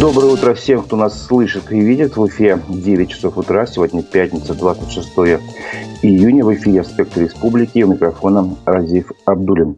Доброе 0.00 0.32
утро 0.32 0.54
всем, 0.54 0.80
кто 0.80 0.96
нас 0.96 1.26
слышит 1.26 1.70
и 1.70 1.78
видит. 1.78 2.16
В 2.16 2.26
эфире 2.26 2.58
9 2.70 3.10
часов 3.10 3.36
утра. 3.36 3.66
Сегодня 3.66 4.02
пятница, 4.02 4.58
26 4.58 5.10
июня. 6.00 6.42
В 6.42 6.54
эфире 6.54 6.80
«Аспекты 6.80 7.24
республики». 7.24 7.82
У 7.82 7.92
микрофона 7.92 8.48
Разив 8.64 9.12
Абдулин. 9.26 9.76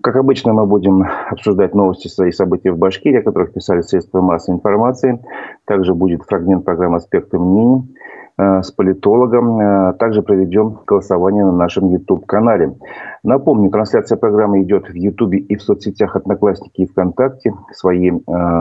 Как 0.00 0.14
обычно, 0.14 0.52
мы 0.52 0.64
будем 0.66 1.04
обсуждать 1.28 1.74
новости 1.74 2.08
и 2.24 2.30
события 2.30 2.70
в 2.70 2.78
Башкирии, 2.78 3.18
о 3.18 3.22
которых 3.22 3.52
писали 3.52 3.80
средства 3.80 4.20
массовой 4.20 4.58
информации. 4.58 5.18
Также 5.64 5.92
будет 5.92 6.22
фрагмент 6.22 6.64
программы 6.64 6.98
«Аспекты 6.98 7.36
мнений». 7.36 7.82
Э, 8.38 8.62
с 8.62 8.72
политологом. 8.72 9.60
Э, 9.60 9.92
также 9.94 10.22
проведем 10.22 10.78
голосование 10.86 11.44
на 11.44 11.52
нашем 11.52 11.90
YouTube-канале. 11.90 12.76
Напомню, 13.22 13.70
трансляция 13.70 14.16
программы 14.16 14.62
идет 14.62 14.88
в 14.88 14.94
YouTube 14.94 15.34
и 15.34 15.56
в 15.56 15.62
соцсетях 15.62 16.16
Одноклассники 16.16 16.82
и 16.82 16.86
ВКонтакте. 16.86 17.52
Свои 17.72 18.10
э, 18.10 18.20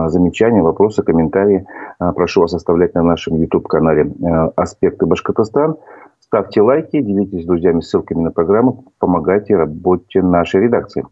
замечания, 0.09 0.61
вопросы, 0.61 1.03
комментарии 1.03 1.65
э, 1.99 2.11
прошу 2.13 2.41
вас 2.41 2.53
оставлять 2.53 2.95
на 2.95 3.03
нашем 3.03 3.35
YouTube-канале 3.35 4.03
э, 4.03 4.51
«Аспекты 4.57 5.05
Башкортостан». 5.05 5.77
Ставьте 6.19 6.61
лайки, 6.61 7.01
делитесь 7.01 7.43
с 7.43 7.47
друзьями 7.47 7.81
ссылками 7.81 8.23
на 8.23 8.31
программу, 8.31 8.85
помогайте 8.99 9.55
работе 9.55 10.21
нашей 10.21 10.61
редакции. 10.61 11.05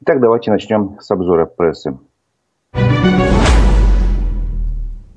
Итак, 0.00 0.20
давайте 0.20 0.50
начнем 0.50 0.96
с 1.00 1.10
обзора 1.10 1.46
прессы. 1.46 1.96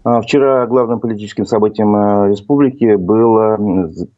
А, 0.04 0.22
вчера 0.22 0.66
главным 0.66 1.00
политическим 1.00 1.46
событием 1.46 1.96
э, 1.96 2.30
республики 2.30 2.96
было 2.96 3.58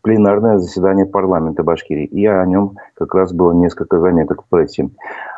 пленарное 0.02 0.59
заседание 0.59 1.05
парламента 1.05 1.63
Башкирии. 1.63 2.05
И 2.05 2.26
о 2.26 2.45
нем 2.45 2.77
как 2.94 3.16
раз 3.16 3.34
было 3.34 3.52
несколько 3.52 3.99
заметок 3.99 4.44
в 4.44 4.49
прессе. 4.49 4.90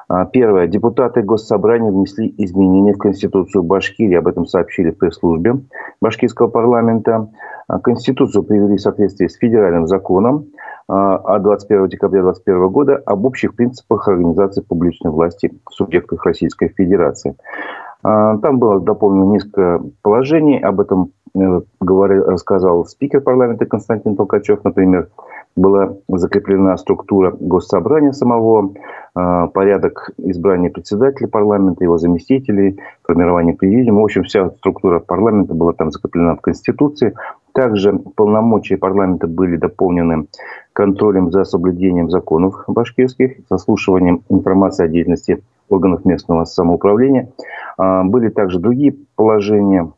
А, 0.10 0.26
первое. 0.26 0.68
Депутаты 0.68 1.22
Госсобрания 1.22 1.92
внесли 1.92 2.34
изменения 2.38 2.94
в 2.94 2.98
Конституцию 2.98 3.64
Башкирии. 3.64 4.16
Об 4.16 4.28
этом 4.28 4.46
сообщили 4.46 4.92
в 4.92 4.98
пресс-службе 4.98 5.62
Башкирского 6.02 6.48
парламента. 6.48 7.30
А, 7.70 7.80
Конституцию 7.80 8.44
привели 8.44 8.76
в 8.76 8.82
соответствии 8.82 9.28
с 9.28 9.36
федеральным 9.36 9.88
законом 9.88 10.48
от 10.86 11.42
21 11.44 11.88
декабря 11.88 12.24
2021 12.24 12.68
года 12.68 13.02
об 13.06 13.24
общих 13.24 13.56
принципах 13.56 14.10
организации 14.10 14.60
публичной 14.60 15.12
власти 15.12 15.54
в 15.66 15.74
субъектах 15.74 16.26
Российской 16.26 16.68
Федерации. 16.68 17.38
А, 18.04 18.38
там 18.38 18.60
было 18.60 18.80
дополнено 18.80 19.32
несколько 19.32 19.82
положений. 20.02 20.60
Об 20.60 20.82
этом 20.82 21.12
э, 21.36 21.62
говорил, 21.80 22.26
рассказал 22.26 22.86
спикер 22.86 23.22
парламента 23.22 23.66
Константин 23.66 24.16
Толкачев. 24.16 24.64
Например, 24.64 25.08
была 25.56 25.96
закреплена 26.08 26.78
структура 26.78 27.32
госсобрания 27.40 28.12
самого, 28.12 28.74
а, 29.16 29.48
порядок 29.48 30.12
избрания 30.18 30.70
председателя 30.70 31.28
парламента, 31.28 31.84
его 31.84 31.98
заместителей, 31.98 32.80
формирование 33.04 33.56
президиума. 33.56 34.02
В 34.02 34.06
общем, 34.06 34.24
вся 34.24 34.50
структура 34.50 35.00
парламента 35.00 35.54
была 35.54 35.74
там 35.74 35.92
закреплена 35.92 36.36
в 36.36 36.42
Конституции. 36.42 37.14
Также 37.54 37.94
полномочия 37.94 38.78
парламента 38.78 39.28
были 39.28 39.58
дополнены 39.58 40.28
контролем 40.74 41.32
за 41.32 41.44
соблюдением 41.44 42.10
законов 42.10 42.64
башкирских, 42.68 43.38
заслушиванием 43.50 44.24
информации 44.30 44.86
о 44.86 44.88
деятельности 44.88 45.44
органов 45.70 46.04
местного 46.04 46.46
самоуправления. 46.46 47.30
А, 47.78 48.04
были 48.04 48.30
также 48.30 48.60
другие 48.60 48.96
положения, 49.16 49.92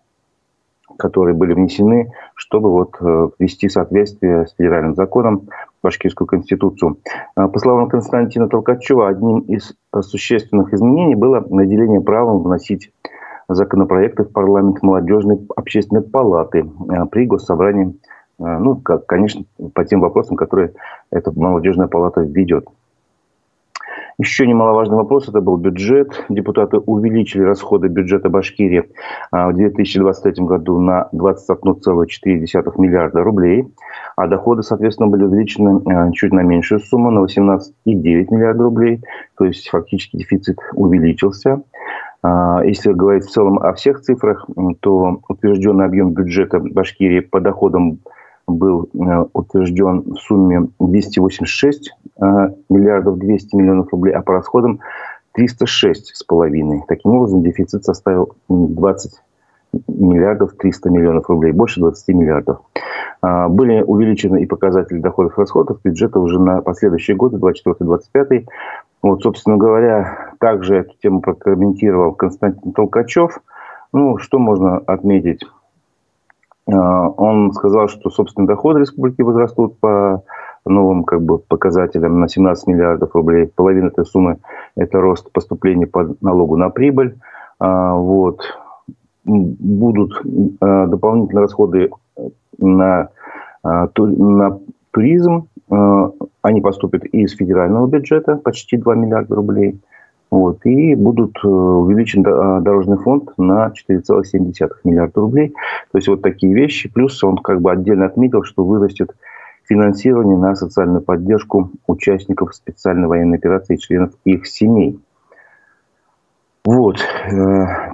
которые 0.97 1.35
были 1.35 1.53
внесены, 1.53 2.11
чтобы 2.35 2.71
вот 2.71 2.95
э, 3.01 3.29
ввести 3.39 3.67
соответствие 3.69 4.47
с 4.47 4.53
федеральным 4.53 4.95
законом 4.95 5.49
башкирскую 5.81 6.27
конституцию. 6.27 6.97
А, 7.35 7.47
по 7.47 7.59
словам 7.59 7.89
Константина 7.89 8.49
Толкачева, 8.49 9.07
одним 9.07 9.39
из 9.39 9.75
существенных 10.01 10.73
изменений 10.73 11.15
было 11.15 11.45
наделение 11.49 12.01
правом 12.01 12.43
вносить 12.43 12.91
законопроекты 13.47 14.23
в 14.23 14.31
парламент 14.31 14.81
молодежной 14.81 15.39
общественной 15.55 16.01
палаты 16.01 16.65
а, 16.89 17.05
при 17.05 17.25
госсобрании, 17.25 17.95
ну, 18.37 18.75
конечно, 18.75 19.45
по 19.73 19.85
тем 19.85 20.01
вопросам, 20.01 20.35
которые 20.35 20.73
эта 21.09 21.31
молодежная 21.31 21.87
палата 21.87 22.19
ведет. 22.19 22.67
Еще 24.17 24.47
немаловажный 24.47 24.95
вопрос– 24.95 25.27
это 25.29 25.41
был 25.41 25.57
бюджет. 25.57 26.23
Депутаты 26.29 26.77
увеличили 26.77 27.41
расходы 27.41 27.89
бюджета 27.89 28.29
Башкирии 28.29 28.85
а, 29.29 29.49
в 29.49 29.55
2023 29.55 30.45
году 30.45 30.79
на 30.79 31.09
21,4 31.13 32.73
миллиарда 32.77 33.23
рублей, 33.23 33.67
а 34.15 34.27
доходы, 34.27 34.63
соответственно, 34.63 35.09
были 35.09 35.23
увеличены 35.23 36.13
чуть 36.13 36.31
на 36.31 36.43
меньшую 36.43 36.79
сумму, 36.79 37.11
на 37.11 37.25
18,9 37.25 37.61
миллиарда 37.85 38.63
рублей. 38.63 39.01
То 39.37 39.43
есть 39.45 39.67
фактически 39.67 40.15
дефицит 40.15 40.59
увеличился. 40.73 41.61
А, 42.25 42.63
если 42.63 42.91
говорить 42.91 43.25
в 43.25 43.29
целом 43.31 43.59
о 43.59 43.73
всех 43.73 44.01
цифрах, 44.01 44.47
то 44.79 45.19
утвержденный 45.27 45.85
объем 45.85 46.11
бюджета 46.11 46.59
Башкирии 46.59 47.19
по 47.19 47.39
доходам 47.39 47.99
был 48.47 48.89
э, 48.93 49.25
утвержден 49.33 50.01
в 50.01 50.17
сумме 50.17 50.67
286 50.79 51.91
э, 51.91 52.25
миллиардов 52.69 53.19
200 53.19 53.55
миллионов 53.55 53.91
рублей, 53.91 54.13
а 54.13 54.21
по 54.21 54.33
расходам 54.33 54.79
306 55.33 56.15
с 56.15 56.23
половиной. 56.23 56.83
Таким 56.87 57.11
образом, 57.11 57.43
дефицит 57.43 57.85
составил 57.85 58.33
20 58.49 59.13
миллиардов 59.87 60.53
300 60.57 60.89
миллионов 60.89 61.29
рублей, 61.29 61.51
больше 61.51 61.79
20 61.79 62.07
миллиардов. 62.15 62.59
А, 63.21 63.49
были 63.49 63.81
увеличены 63.81 64.41
и 64.41 64.45
показатели 64.45 64.99
доходов 64.99 65.37
и 65.37 65.41
расходов 65.41 65.79
бюджета 65.83 66.19
уже 66.19 66.39
на 66.39 66.61
последующие 66.61 67.17
годы, 67.17 67.37
24-25. 67.37 68.45
Вот, 69.05 69.21
собственно 69.21 69.55
говоря, 69.55 70.33
также 70.39 70.77
эту 70.77 70.95
тему 70.99 71.21
прокомментировал 71.21 72.13
Константин 72.13 72.71
Толкачев. 72.71 73.39
Ну, 73.93 74.17
что 74.17 74.39
можно 74.39 74.79
отметить? 74.79 75.45
А, 76.67 77.09
он 77.09 77.53
сказал, 77.53 77.87
что 77.87 78.09
собственные 78.09 78.47
доходы 78.47 78.79
республики 78.79 79.21
возрастут 79.21 79.79
по 79.79 80.23
новым 80.65 81.03
как 81.03 81.21
бы, 81.21 81.37
показателям 81.37 82.19
на 82.19 82.27
17 82.27 82.65
миллиардов 82.65 83.13
рублей. 83.13 83.45
Половина 83.45 83.89
этой 83.89 84.07
суммы– 84.07 84.39
это 84.75 84.99
рост 84.99 85.31
поступлений 85.31 85.85
по 85.85 86.15
налогу 86.21 86.57
на 86.57 86.71
прибыль. 86.71 87.15
А, 87.59 87.93
вот. 87.93 88.41
Будут 89.23 90.19
а, 90.61 90.87
дополнительные 90.87 91.43
расходы 91.43 91.91
на, 92.57 93.09
на 93.63 94.59
туризм. 94.89 95.47
Они 95.67 96.61
поступят 96.61 97.05
из 97.05 97.31
федерального 97.35 97.87
бюджета, 97.87 98.35
почти 98.35 98.77
2 98.77 98.95
миллиарда 98.95 99.35
рублей– 99.35 99.79
вот, 100.31 100.65
и 100.65 100.95
будут 100.95 101.37
э, 101.43 101.47
увеличен 101.47 102.25
а, 102.27 102.59
дорожный 102.59 102.97
фонд 102.97 103.31
на 103.37 103.71
4,7 103.89 104.69
миллиарда 104.83 105.21
рублей. 105.21 105.53
То 105.91 105.97
есть 105.97 106.07
вот 106.07 106.21
такие 106.21 106.53
вещи. 106.53 106.89
Плюс 106.89 107.23
он 107.23 107.37
как 107.37 107.61
бы 107.61 107.71
отдельно 107.71 108.07
отметил, 108.07 108.43
что 108.43 108.65
вырастет 108.65 109.15
финансирование 109.63 110.37
на 110.37 110.55
социальную 110.55 111.01
поддержку 111.01 111.71
участников 111.87 112.55
специальной 112.55 113.07
военной 113.07 113.37
операции 113.37 113.75
и 113.75 113.79
членов 113.79 114.11
их 114.25 114.47
семей. 114.47 114.99
Вот. 116.65 116.97
Э, 117.31 117.93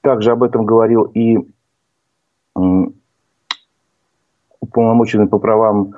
также 0.00 0.32
об 0.32 0.42
этом 0.42 0.64
говорил 0.64 1.02
и 1.02 1.38
уполномоченный 4.60 5.26
по 5.26 5.38
правам 5.38 5.94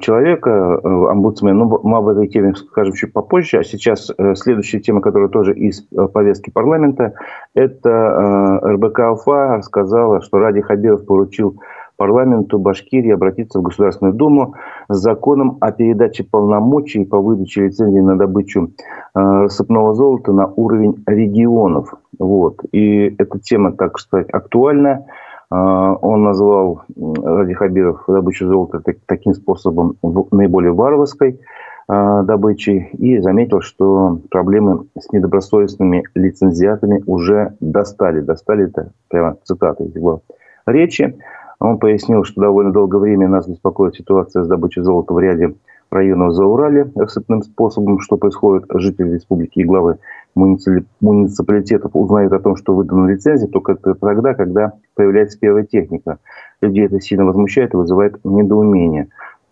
человека, 0.00 0.50
э, 0.82 0.88
омбудсмен. 0.88 1.58
Ну, 1.58 1.80
мы 1.82 1.98
об 1.98 2.08
этой 2.08 2.28
теме 2.28 2.54
скажем 2.54 2.94
чуть 2.94 3.12
попозже. 3.12 3.58
А 3.58 3.64
сейчас 3.64 4.10
э, 4.16 4.34
следующая 4.34 4.80
тема, 4.80 5.02
которая 5.02 5.28
тоже 5.28 5.52
из 5.54 5.86
э, 5.92 6.08
повестки 6.08 6.50
парламента, 6.50 7.12
это 7.54 8.60
РБК 8.64 9.00
Алфа 9.00 9.60
сказала, 9.62 10.22
что 10.22 10.38
Ради 10.38 10.62
Хабиров 10.62 11.04
поручил 11.04 11.60
парламенту 11.96 12.58
Башкирии 12.58 13.10
обратиться 13.10 13.58
в 13.58 13.62
Государственную 13.62 14.14
Думу 14.14 14.54
с 14.88 14.96
законом 14.96 15.58
о 15.60 15.72
передаче 15.72 16.24
полномочий 16.24 17.04
по 17.04 17.18
выдаче 17.18 17.66
лицензии 17.66 18.00
на 18.00 18.16
добычу 18.16 18.70
рассыпного 19.14 19.94
золота 19.94 20.32
на 20.32 20.46
уровень 20.46 21.02
регионов. 21.06 21.94
Вот. 22.18 22.62
И 22.72 23.14
эта 23.18 23.38
тема, 23.38 23.72
так 23.72 23.98
сказать, 23.98 24.28
актуальная. 24.30 25.06
А, 25.50 25.94
он 25.94 26.24
назвал 26.24 26.82
Ради 26.96 27.54
Хабиров 27.54 28.04
добычу 28.06 28.46
золота 28.46 28.82
таким 29.06 29.34
способом 29.34 29.96
наиболее 30.30 30.72
варварской 30.72 31.40
а, 31.88 32.22
добычей 32.22 32.88
и 32.98 33.18
заметил, 33.20 33.60
что 33.60 34.20
проблемы 34.30 34.86
с 34.98 35.12
недобросовестными 35.12 36.04
лицензиатами 36.14 37.02
уже 37.06 37.54
достали. 37.60 38.20
Достали 38.20 38.66
это 38.66 38.90
прямо 39.08 39.36
цитата 39.44 39.84
из 39.84 39.94
его 39.94 40.22
речи. 40.66 41.16
Он 41.58 41.78
пояснил, 41.78 42.24
что 42.24 42.40
довольно 42.40 42.72
долгое 42.72 42.98
время 42.98 43.28
нас 43.28 43.48
беспокоит 43.48 43.94
ситуация 43.94 44.42
с 44.42 44.48
добычей 44.48 44.82
золота 44.82 45.14
в 45.14 45.18
ряде 45.20 45.54
районов 45.90 46.34
Заурале 46.34 46.90
рассыпным 46.94 47.42
способом, 47.42 48.00
что 48.00 48.16
происходит 48.16 48.66
жители 48.74 49.14
республики 49.14 49.60
и 49.60 49.64
главы 49.64 49.98
муниципалитетов 50.34 51.92
узнают 51.94 52.32
о 52.32 52.38
том, 52.38 52.56
что 52.56 52.74
выдана 52.74 53.06
лицензия 53.06 53.48
только 53.48 53.74
тогда, 53.74 54.34
когда 54.34 54.72
появляется 54.94 55.38
первая 55.38 55.64
техника. 55.64 56.18
Людей 56.60 56.86
это 56.86 57.00
сильно 57.00 57.24
возмущает 57.24 57.72
и 57.72 57.76
вызывает 57.76 58.22
недоумение. 58.24 59.08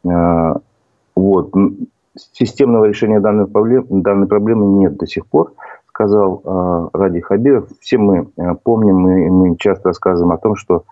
А, 0.06 0.60
вот. 1.16 1.52
Системного 2.32 2.84
решения 2.84 3.18
данной 3.18 3.46
проблемы, 3.46 3.86
данной 3.90 4.28
проблемы 4.28 4.78
нет 4.78 4.96
до 4.96 5.06
сих 5.06 5.26
пор, 5.26 5.52
сказал 5.88 6.42
э, 6.44 6.88
Ради 6.96 7.20
Хабиров, 7.20 7.68
все 7.80 7.98
мы 7.98 8.28
э, 8.36 8.54
помним, 8.62 8.96
мы, 8.96 9.30
мы 9.30 9.56
часто 9.56 9.88
рассказываем 9.88 10.32
о 10.32 10.38
том, 10.38 10.54
что 10.54 10.76
э, 10.76 10.82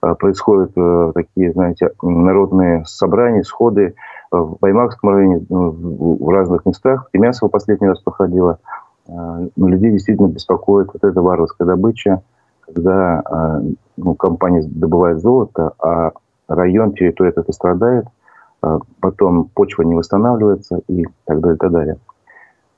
происходят 0.00 0.72
э, 0.76 1.12
такие, 1.14 1.52
знаете, 1.52 1.90
народные 2.02 2.84
собрания, 2.86 3.42
сходы 3.42 3.94
в 4.30 4.56
Баймакском 4.60 5.10
районе, 5.10 5.44
ну, 5.48 5.70
в, 5.70 6.24
в 6.24 6.28
разных 6.30 6.64
местах. 6.64 7.08
Тимясово 7.12 7.50
последний 7.50 7.88
раз 7.88 8.00
проходила. 8.00 8.58
Э, 9.08 9.48
но 9.56 9.68
людей 9.68 9.90
действительно 9.90 10.28
беспокоит 10.28 10.88
вот 10.92 11.04
эта 11.04 11.20
варварская 11.20 11.66
добыча, 11.66 12.22
когда 12.60 13.20
э, 13.20 13.72
ну, 13.96 14.14
компания 14.14 14.62
добывает 14.64 15.20
золото, 15.20 15.72
а 15.78 16.12
район, 16.48 16.92
территория 16.92 17.32
это 17.36 17.52
страдает, 17.52 18.06
э, 18.62 18.78
потом 19.00 19.50
почва 19.54 19.82
не 19.82 19.94
восстанавливается 19.94 20.80
и 20.88 21.04
так 21.24 21.40
далее, 21.40 21.58
так 21.58 21.70
далее. 21.70 21.96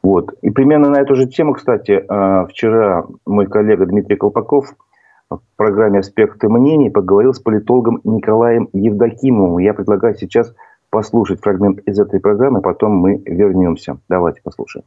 Вот. 0.03 0.35
И 0.43 0.51
примерно 0.51 0.91
на 0.91 0.97
эту 1.01 1.15
же 1.15 1.27
тему, 1.27 1.55
кстати, 1.55 1.93
э, 1.93 2.47
вчера 2.49 3.05
мой 3.25 3.47
коллега 3.47 3.87
Дмитрий 3.87 4.17
Колпаков 4.17 4.75
в 5.38 5.56
программе 5.56 6.00
«Аспекты 6.00 6.49
мнений» 6.49 6.90
поговорил 6.90 7.34
с 7.34 7.40
политологом 7.40 8.00
Николаем 8.05 8.69
Евдокимовым. 8.73 9.58
Я 9.58 9.75
предлагаю 9.75 10.14
сейчас 10.17 10.55
послушать 10.90 11.40
фрагмент 11.40 11.81
из 11.81 11.99
этой 11.99 12.20
программы, 12.20 12.61
потом 12.61 12.93
мы 12.93 13.23
вернемся. 13.25 13.99
Давайте 14.08 14.40
послушаем. 14.43 14.84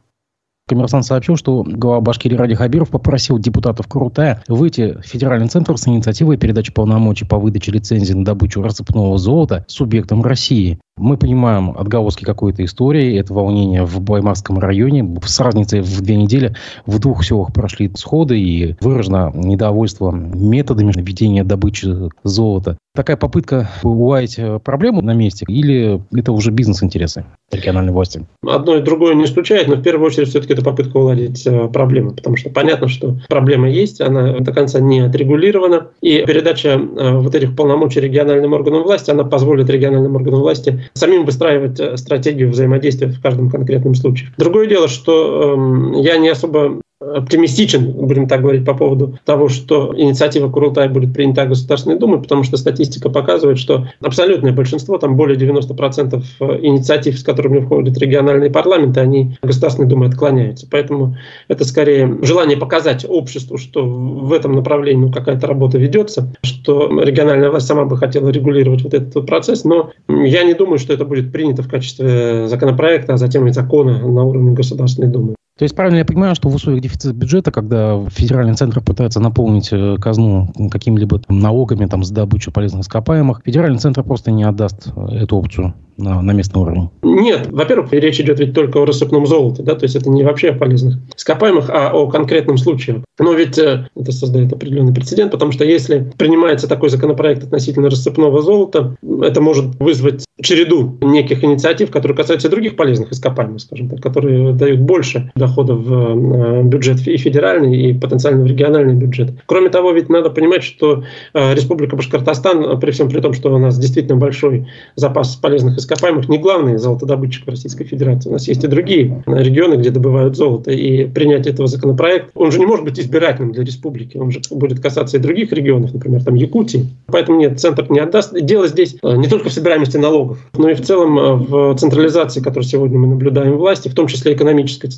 Коммерсант 0.68 1.04
сообщил, 1.04 1.36
что 1.36 1.62
глава 1.64 2.00
Башкирии 2.00 2.36
Ради 2.36 2.56
Хабиров 2.56 2.90
попросил 2.90 3.38
депутатов 3.38 3.86
Крутая 3.86 4.42
выйти 4.48 4.98
в 5.00 5.06
федеральный 5.06 5.46
центр 5.46 5.78
с 5.78 5.86
инициативой 5.86 6.38
передачи 6.38 6.72
полномочий 6.72 7.24
по 7.24 7.38
выдаче 7.38 7.70
лицензии 7.70 8.14
на 8.14 8.24
добычу 8.24 8.62
рассыпного 8.62 9.16
золота 9.16 9.64
субъектам 9.68 10.22
России. 10.22 10.80
Мы 10.98 11.18
понимаем 11.18 11.76
отголоски 11.76 12.24
какой-то 12.24 12.64
истории, 12.64 13.18
это 13.18 13.34
волнение 13.34 13.84
в 13.84 14.00
Баймарском 14.00 14.58
районе. 14.58 15.20
С 15.26 15.40
разницей 15.40 15.82
в 15.82 16.00
две 16.00 16.16
недели 16.16 16.54
в 16.86 16.98
двух 16.98 17.22
селах 17.22 17.52
прошли 17.52 17.90
сходы 17.94 18.40
и 18.40 18.74
выражено 18.80 19.30
недовольство 19.34 20.10
методами 20.10 20.92
ведения 20.96 21.44
добычи 21.44 21.86
золота. 22.24 22.78
Такая 22.94 23.18
попытка 23.18 23.68
уловить 23.82 24.40
проблему 24.64 25.02
на 25.02 25.12
месте 25.12 25.44
или 25.48 26.00
это 26.14 26.32
уже 26.32 26.50
бизнес-интересы 26.50 27.26
региональной 27.52 27.92
власти? 27.92 28.24
Одно 28.46 28.76
и 28.76 28.82
другое 28.82 29.14
не 29.14 29.24
исключает, 29.24 29.68
но 29.68 29.76
в 29.76 29.82
первую 29.82 30.06
очередь 30.06 30.28
все-таки 30.28 30.54
это 30.54 30.64
попытка 30.64 30.96
уладить 30.96 31.46
э, 31.46 31.68
проблему, 31.68 32.12
потому 32.12 32.36
что 32.36 32.48
понятно, 32.48 32.88
что 32.88 33.18
проблема 33.28 33.68
есть, 33.68 34.00
она 34.00 34.38
до 34.38 34.52
конца 34.52 34.80
не 34.80 35.00
отрегулирована, 35.00 35.88
и 36.00 36.24
передача 36.26 36.70
э, 36.70 37.18
вот 37.18 37.34
этих 37.34 37.54
полномочий 37.54 38.00
региональным 38.00 38.54
органам 38.54 38.82
власти, 38.82 39.10
она 39.10 39.24
позволит 39.24 39.68
региональным 39.68 40.16
органам 40.16 40.40
власти 40.40 40.85
самим 40.94 41.24
выстраивать 41.24 41.78
э, 41.80 41.96
стратегию 41.96 42.50
взаимодействия 42.50 43.08
в 43.08 43.20
каждом 43.20 43.50
конкретном 43.50 43.94
случае. 43.94 44.30
Другое 44.36 44.66
дело, 44.66 44.88
что 44.88 45.94
э, 45.96 46.00
я 46.02 46.18
не 46.18 46.28
особо 46.28 46.80
оптимистичен, 47.00 47.92
будем 47.92 48.26
так 48.26 48.40
говорить, 48.40 48.64
по 48.64 48.74
поводу 48.74 49.18
того, 49.24 49.48
что 49.48 49.92
инициатива 49.96 50.50
Курултая 50.50 50.88
будет 50.88 51.12
принята 51.12 51.44
Государственной 51.44 51.98
Думой, 51.98 52.22
потому 52.22 52.42
что 52.42 52.56
статистика 52.56 53.10
показывает, 53.10 53.58
что 53.58 53.86
абсолютное 54.00 54.52
большинство, 54.52 54.96
там 54.96 55.16
более 55.16 55.38
90% 55.38 56.22
инициатив, 56.62 57.18
с 57.18 57.22
которыми 57.22 57.60
входят 57.60 57.98
региональные 57.98 58.50
парламенты, 58.50 59.00
они 59.00 59.36
Государственной 59.42 59.88
Думой 59.88 60.08
отклоняются. 60.08 60.66
Поэтому 60.70 61.16
это 61.48 61.64
скорее 61.64 62.18
желание 62.22 62.56
показать 62.56 63.04
обществу, 63.06 63.58
что 63.58 63.84
в 63.84 64.32
этом 64.32 64.52
направлении 64.52 65.06
ну, 65.06 65.12
какая-то 65.12 65.46
работа 65.46 65.76
ведется, 65.76 66.32
что 66.42 66.88
региональная 67.02 67.50
власть 67.50 67.66
сама 67.66 67.84
бы 67.84 67.98
хотела 67.98 68.30
регулировать 68.30 68.82
вот 68.82 68.94
этот 68.94 69.26
процесс, 69.26 69.64
но 69.64 69.90
я 70.08 70.44
не 70.44 70.54
думаю, 70.54 70.78
что 70.78 70.94
это 70.94 71.04
будет 71.04 71.30
принято 71.30 71.62
в 71.62 71.68
качестве 71.68 72.48
законопроекта, 72.48 73.14
а 73.14 73.16
затем 73.18 73.46
и 73.46 73.52
закона 73.52 73.98
на 73.98 74.24
уровне 74.24 74.52
Государственной 74.52 75.08
Думы. 75.08 75.36
То 75.58 75.62
есть 75.62 75.74
правильно 75.74 75.98
я 75.98 76.04
понимаю, 76.04 76.34
что 76.34 76.50
в 76.50 76.54
условиях 76.54 76.82
дефицита 76.82 77.14
бюджета, 77.14 77.50
когда 77.50 78.04
федеральный 78.10 78.54
центр 78.54 78.82
пытается 78.82 79.20
наполнить 79.20 79.70
э, 79.72 79.96
казну 79.98 80.52
какими-либо 80.70 81.22
налогами 81.30 81.86
там, 81.86 82.04
с 82.04 82.10
добычу 82.10 82.52
полезных 82.52 82.82
ископаемых, 82.82 83.40
федеральный 83.42 83.78
центр 83.78 84.02
просто 84.02 84.30
не 84.30 84.44
отдаст 84.44 84.88
э, 84.94 85.22
эту 85.22 85.38
опцию 85.38 85.72
на, 85.96 86.20
на 86.20 86.32
местном 86.32 86.62
уровне? 86.62 86.90
Нет. 87.02 87.48
Во-первых, 87.50 87.90
речь 87.92 88.20
идет 88.20 88.38
ведь 88.38 88.52
только 88.52 88.82
о 88.82 88.84
рассыпном 88.84 89.26
золоте. 89.26 89.62
Да? 89.62 89.74
То 89.74 89.84
есть 89.84 89.96
это 89.96 90.10
не 90.10 90.24
вообще 90.24 90.50
о 90.50 90.54
полезных 90.54 90.98
ископаемых, 91.16 91.70
а 91.70 91.90
о 91.90 92.06
конкретном 92.08 92.58
случае. 92.58 93.02
Но 93.18 93.32
ведь 93.32 93.58
э, 93.58 93.88
это 93.96 94.12
создает 94.12 94.52
определенный 94.52 94.92
прецедент, 94.92 95.32
потому 95.32 95.52
что 95.52 95.64
если 95.64 96.12
принимается 96.18 96.68
такой 96.68 96.90
законопроект 96.90 97.44
относительно 97.44 97.88
рассыпного 97.88 98.42
золота, 98.42 98.96
это 99.22 99.40
может 99.40 99.80
вызвать 99.80 100.26
череду 100.42 100.98
неких 101.00 101.42
инициатив, 101.42 101.90
которые 101.90 102.16
касаются 102.16 102.50
других 102.50 102.76
полезных 102.76 103.12
ископаемых, 103.12 103.60
скажем 103.60 103.88
так, 103.88 104.02
которые 104.02 104.52
дают 104.52 104.80
больше 104.80 105.32
доходов 105.46 105.80
в 105.80 105.92
э, 105.92 106.62
бюджет 106.62 107.06
и 107.06 107.16
федеральный, 107.16 107.90
и 107.90 107.94
потенциально 107.94 108.42
в 108.42 108.46
региональный 108.46 108.94
бюджет. 108.94 109.30
Кроме 109.46 109.68
того, 109.68 109.92
ведь 109.92 110.08
надо 110.08 110.30
понимать, 110.30 110.62
что 110.62 111.04
э, 111.34 111.54
Республика 111.54 111.96
Башкортостан, 111.96 112.78
при 112.80 112.90
всем 112.90 113.08
при 113.08 113.20
том, 113.20 113.32
что 113.32 113.54
у 113.54 113.58
нас 113.58 113.78
действительно 113.78 114.16
большой 114.16 114.66
запас 114.94 115.36
полезных 115.36 115.78
ископаемых, 115.78 116.28
не 116.28 116.38
главный 116.38 116.78
золотодобытчик 116.78 117.46
Российской 117.48 117.84
Федерации. 117.84 118.28
У 118.28 118.32
нас 118.32 118.48
есть 118.48 118.64
и 118.64 118.66
другие 118.66 119.22
регионы, 119.26 119.74
где 119.74 119.90
добывают 119.90 120.36
золото. 120.36 120.70
И 120.70 121.04
принятие 121.06 121.52
этого 121.52 121.68
законопроекта, 121.68 122.30
он 122.34 122.52
же 122.52 122.58
не 122.58 122.66
может 122.66 122.84
быть 122.84 122.98
избирательным 122.98 123.52
для 123.52 123.64
республики. 123.64 124.16
Он 124.16 124.30
же 124.30 124.40
будет 124.50 124.80
касаться 124.80 125.16
и 125.16 125.20
других 125.20 125.52
регионов, 125.52 125.94
например, 125.94 126.24
там 126.24 126.34
Якутии. 126.34 126.86
Поэтому 127.06 127.38
нет, 127.38 127.60
центр 127.60 127.86
не 127.90 128.00
отдаст. 128.00 128.34
Дело 128.40 128.66
здесь 128.68 128.96
не 129.02 129.28
только 129.28 129.48
в 129.48 129.52
собираемости 129.52 129.96
налогов, 129.96 130.38
но 130.56 130.68
и 130.68 130.74
в 130.74 130.82
целом 130.82 131.18
э, 131.18 131.34
в 131.34 131.76
централизации, 131.76 132.40
которую 132.40 132.64
сегодня 132.64 132.98
мы 132.98 133.06
наблюдаем 133.06 133.56
власти, 133.56 133.88
в 133.88 133.94
том 133.94 134.06
числе 134.06 134.32
экономическая 134.32 134.88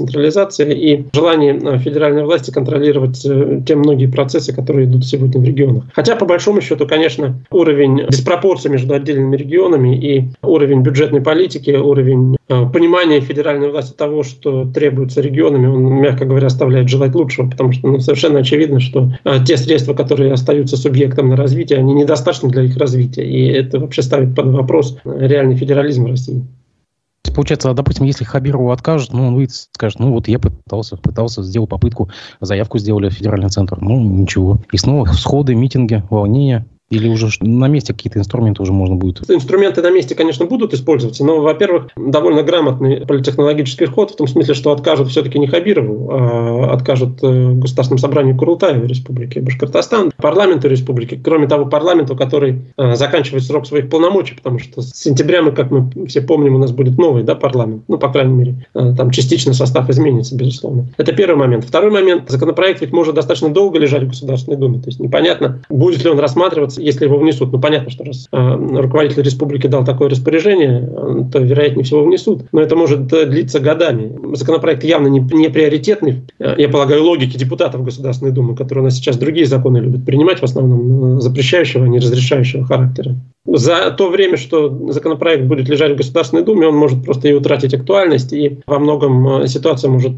централизация 0.46 0.70
и 0.70 1.04
желание 1.12 1.54
э, 1.54 1.78
федеральной 1.78 2.24
власти 2.24 2.50
контролировать 2.50 3.24
э, 3.24 3.60
те 3.66 3.74
многие 3.74 4.06
процессы, 4.06 4.54
которые 4.54 4.86
идут 4.86 5.04
сегодня 5.04 5.40
в 5.40 5.44
регионах. 5.44 5.84
Хотя, 5.94 6.16
по 6.16 6.24
большому 6.24 6.60
счету, 6.60 6.86
конечно, 6.86 7.40
уровень 7.50 8.06
диспропорции 8.08 8.68
между 8.68 8.94
отдельными 8.94 9.36
регионами 9.36 9.96
и 9.96 10.28
уровень 10.42 10.82
бюджетной 10.82 11.20
политики, 11.20 11.70
уровень 11.70 12.36
понимания 12.46 13.20
федеральной 13.20 13.70
власти 13.70 13.94
того, 13.94 14.22
что 14.22 14.64
требуется 14.64 15.20
регионами, 15.20 15.66
он, 15.66 15.84
мягко 16.00 16.24
говоря, 16.24 16.46
оставляет 16.46 16.88
желать 16.88 17.14
лучшего, 17.14 17.50
потому 17.50 17.72
что 17.72 17.88
ну, 17.88 18.00
совершенно 18.00 18.40
очевидно, 18.40 18.80
что 18.80 19.12
те 19.46 19.56
средства, 19.56 19.92
которые 19.92 20.32
остаются 20.32 20.76
субъектом 20.76 21.28
на 21.28 21.36
развитие, 21.36 21.78
они 21.78 21.92
недостаточны 21.92 22.48
для 22.48 22.62
их 22.62 22.76
развития. 22.76 23.28
И 23.28 23.46
это 23.48 23.78
вообще 23.78 24.02
ставит 24.02 24.34
под 24.34 24.46
вопрос 24.46 24.96
реальный 25.04 25.56
федерализм 25.56 26.06
в 26.06 26.08
России. 27.28 27.34
Получается, 27.34 27.74
допустим, 27.74 28.04
если 28.04 28.24
Хабирову 28.24 28.70
откажут, 28.70 29.12
ну, 29.12 29.28
он 29.28 29.34
выйдет 29.34 29.54
скажет, 29.54 29.98
ну, 29.98 30.12
вот 30.12 30.28
я 30.28 30.38
пытался, 30.38 30.96
пытался, 30.96 31.42
сделал 31.42 31.66
попытку, 31.66 32.10
заявку 32.40 32.78
сделали 32.78 33.08
в 33.08 33.14
федеральный 33.14 33.50
центр. 33.50 33.78
Ну, 33.80 34.00
ничего. 34.00 34.58
И 34.72 34.76
снова 34.76 35.06
сходы, 35.06 35.54
митинги, 35.54 36.02
волнения. 36.10 36.66
Или 36.90 37.08
уже 37.08 37.28
на 37.40 37.66
месте 37.68 37.92
какие-то 37.92 38.18
инструменты 38.18 38.62
уже 38.62 38.72
можно 38.72 38.96
будет? 38.96 39.30
Инструменты 39.30 39.82
на 39.82 39.90
месте, 39.90 40.14
конечно, 40.14 40.46
будут 40.46 40.72
использоваться, 40.72 41.24
но, 41.24 41.40
во-первых, 41.40 41.88
довольно 41.96 42.42
грамотный 42.42 43.06
политехнологический 43.06 43.86
ход, 43.86 44.12
в 44.12 44.16
том 44.16 44.26
смысле, 44.26 44.54
что 44.54 44.72
откажут 44.72 45.08
все-таки 45.08 45.38
не 45.38 45.46
Хабирову, 45.46 46.10
а 46.10 46.72
откажут 46.72 47.22
э, 47.22 47.52
Государственному 47.52 47.98
собранию 47.98 48.36
Курултая 48.36 48.80
Республики 48.86 49.38
Башкортостан, 49.38 50.12
парламенту 50.16 50.68
республики. 50.68 51.20
Кроме 51.22 51.46
того, 51.46 51.66
парламенту, 51.66 52.16
который 52.16 52.62
э, 52.76 52.94
заканчивает 52.94 53.44
срок 53.44 53.66
своих 53.66 53.90
полномочий, 53.90 54.34
потому 54.34 54.58
что 54.58 54.80
с 54.80 54.94
сентября, 54.94 55.42
мы, 55.42 55.52
как 55.52 55.70
мы 55.70 55.90
все 56.06 56.22
помним, 56.22 56.54
у 56.54 56.58
нас 56.58 56.72
будет 56.72 56.96
новый 56.96 57.22
да, 57.22 57.34
парламент. 57.34 57.82
Ну, 57.88 57.98
по 57.98 58.10
крайней 58.10 58.32
мере, 58.34 58.66
э, 58.74 58.94
там 58.96 59.10
частично 59.10 59.52
состав 59.52 59.90
изменится, 59.90 60.34
безусловно. 60.34 60.88
Это 60.96 61.12
первый 61.12 61.36
момент. 61.36 61.64
Второй 61.64 61.90
момент. 61.90 62.30
Законопроект 62.30 62.80
ведь 62.80 62.92
может 62.92 63.14
достаточно 63.14 63.50
долго 63.50 63.78
лежать 63.78 64.04
в 64.04 64.08
Государственной 64.08 64.56
Думе. 64.56 64.78
То 64.78 64.86
есть 64.86 65.00
непонятно, 65.00 65.62
будет 65.68 66.02
ли 66.02 66.10
он 66.10 66.18
рассматриваться 66.18 66.77
если 66.78 67.04
его 67.04 67.18
внесут. 67.18 67.52
Ну, 67.52 67.60
понятно, 67.60 67.90
что 67.90 68.04
раз 68.04 68.28
э, 68.30 68.36
руководитель 68.36 69.22
республики 69.22 69.66
дал 69.66 69.84
такое 69.84 70.08
распоряжение, 70.08 70.88
э, 70.90 71.24
то, 71.32 71.38
вероятнее 71.38 71.84
всего, 71.84 72.04
внесут. 72.04 72.44
Но 72.52 72.60
это 72.60 72.76
может 72.76 73.12
э, 73.12 73.26
длиться 73.26 73.60
годами. 73.60 74.36
Законопроект 74.36 74.84
явно 74.84 75.08
не, 75.08 75.20
не 75.20 75.48
приоритетный, 75.48 76.22
я 76.38 76.68
полагаю, 76.68 77.04
логики 77.04 77.36
депутатов 77.36 77.84
Государственной 77.84 78.32
Думы, 78.32 78.56
которые 78.56 78.82
у 78.82 78.84
нас 78.86 78.96
сейчас 78.96 79.16
другие 79.16 79.46
законы 79.46 79.78
любят 79.78 80.04
принимать, 80.04 80.40
в 80.40 80.44
основном 80.44 81.20
запрещающего, 81.20 81.84
а 81.84 81.88
не 81.88 81.98
разрешающего 81.98 82.64
характера. 82.64 83.16
За 83.54 83.90
то 83.90 84.10
время, 84.10 84.36
что 84.36 84.92
законопроект 84.92 85.44
будет 85.44 85.68
лежать 85.68 85.92
в 85.92 85.96
Государственной 85.96 86.42
Думе, 86.42 86.66
он 86.66 86.76
может 86.76 87.04
просто 87.04 87.28
и 87.28 87.32
утратить 87.32 87.74
актуальность, 87.74 88.32
и 88.32 88.58
во 88.66 88.78
многом 88.78 89.46
ситуация 89.46 89.90
может 89.90 90.12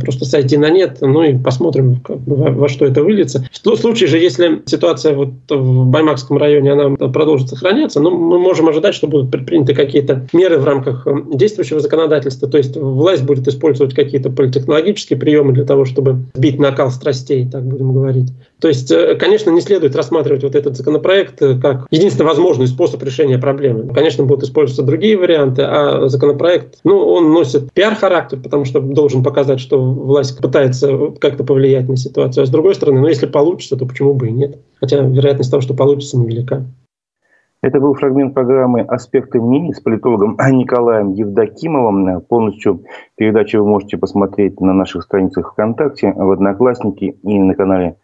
просто 0.00 0.24
сойти 0.24 0.56
на 0.56 0.70
нет. 0.70 0.98
Ну 1.00 1.22
и 1.22 1.36
посмотрим, 1.36 2.00
как 2.00 2.18
во, 2.26 2.50
во 2.50 2.68
что 2.68 2.86
это 2.86 3.02
выльется. 3.02 3.48
В 3.52 3.76
случае 3.76 4.08
же, 4.08 4.18
если 4.18 4.62
ситуация 4.66 5.14
вот 5.14 5.30
в 5.48 5.86
Баймакском 5.86 6.38
районе 6.38 6.72
она 6.72 6.96
продолжит 6.96 7.48
сохраняться, 7.48 8.00
но 8.00 8.10
мы 8.10 8.38
можем 8.38 8.68
ожидать, 8.68 8.94
что 8.94 9.06
будут 9.06 9.30
предприняты 9.30 9.74
какие-то 9.74 10.26
меры 10.32 10.58
в 10.58 10.64
рамках 10.64 11.06
э, 11.06 11.14
действующего 11.32 11.80
законодательства, 11.80 12.48
то 12.48 12.58
есть 12.58 12.76
власть 12.76 13.24
будет 13.24 13.46
использовать 13.48 13.94
какие-то 13.94 14.30
политтехнологические 14.30 15.18
приемы 15.18 15.52
для 15.52 15.64
того, 15.64 15.84
чтобы 15.84 16.18
сбить 16.34 16.58
накал 16.58 16.90
страстей, 16.90 17.48
так 17.50 17.64
будем 17.64 17.92
говорить. 17.92 18.28
То 18.60 18.68
есть, 18.68 18.90
э, 18.90 19.14
конечно, 19.14 19.50
не 19.50 19.60
следует 19.60 19.94
рассматривать 19.94 20.42
вот 20.42 20.54
этот 20.54 20.76
законопроект 20.76 21.40
э, 21.42 21.58
как 21.60 21.86
единственно 21.90 22.27
возможный 22.28 22.66
способ 22.66 23.02
решения 23.02 23.38
проблемы. 23.38 23.92
Конечно, 23.92 24.24
будут 24.24 24.44
использоваться 24.44 24.82
другие 24.82 25.16
варианты, 25.16 25.62
а 25.62 26.08
законопроект, 26.08 26.78
ну, 26.84 26.98
он 26.98 27.32
носит 27.32 27.72
пиар-характер, 27.72 28.38
потому 28.42 28.66
что 28.66 28.80
должен 28.80 29.22
показать, 29.22 29.60
что 29.60 29.82
власть 29.82 30.38
пытается 30.40 31.12
как-то 31.20 31.44
повлиять 31.44 31.88
на 31.88 31.96
ситуацию. 31.96 32.42
А 32.42 32.46
с 32.46 32.50
другой 32.50 32.74
стороны, 32.74 33.00
ну, 33.00 33.08
если 33.08 33.26
получится, 33.26 33.76
то 33.76 33.86
почему 33.86 34.12
бы 34.12 34.28
и 34.28 34.32
нет? 34.32 34.58
Хотя 34.78 34.98
вероятность 34.98 35.50
того, 35.50 35.62
что 35.62 35.74
получится, 35.74 36.18
невелика. 36.18 36.66
Это 37.60 37.80
был 37.80 37.94
фрагмент 37.94 38.34
программы 38.34 38.82
«Аспекты 38.82 39.40
мнений» 39.40 39.72
с 39.72 39.80
политологом 39.80 40.36
Николаем 40.50 41.14
Евдокимовым. 41.14 42.20
Полностью 42.20 42.84
передачу 43.16 43.58
вы 43.58 43.68
можете 43.68 43.96
посмотреть 43.96 44.60
на 44.60 44.72
наших 44.72 45.02
страницах 45.02 45.52
ВКонтакте, 45.52 46.12
в 46.12 46.30
Одноклассники 46.30 47.16
и 47.22 47.38
на 47.38 47.54
канале 47.54 47.96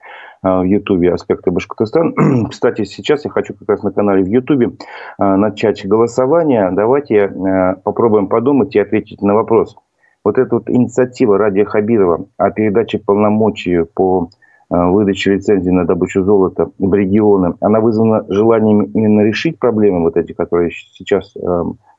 в 0.44 0.64
Ютубе 0.64 1.12
«Аспекты 1.12 1.50
Башкортостан». 1.50 2.14
Кстати, 2.50 2.84
сейчас 2.84 3.24
я 3.24 3.30
хочу 3.30 3.54
как 3.54 3.68
раз 3.68 3.82
на 3.82 3.92
канале 3.92 4.22
в 4.22 4.28
Ютубе 4.28 4.72
а, 5.18 5.36
начать 5.36 5.86
голосование. 5.86 6.70
Давайте 6.70 7.24
а, 7.24 7.76
попробуем 7.82 8.28
подумать 8.28 8.76
и 8.76 8.78
ответить 8.78 9.22
на 9.22 9.34
вопрос. 9.34 9.76
Вот 10.22 10.38
эта 10.38 10.56
вот 10.56 10.68
инициатива 10.68 11.38
Радия 11.38 11.64
Хабирова 11.64 12.26
о 12.36 12.50
передаче 12.50 12.98
полномочий 12.98 13.84
по 13.84 14.28
выдачи 14.70 15.28
лицензии 15.28 15.70
на 15.70 15.84
добычу 15.84 16.24
золота 16.24 16.70
в 16.78 16.94
регионы, 16.94 17.54
она 17.60 17.80
вызвана 17.80 18.24
желанием 18.28 18.84
именно 18.84 19.20
решить 19.20 19.58
проблемы 19.58 20.00
вот 20.00 20.16
эти, 20.16 20.32
которые 20.32 20.70
сейчас 20.70 21.34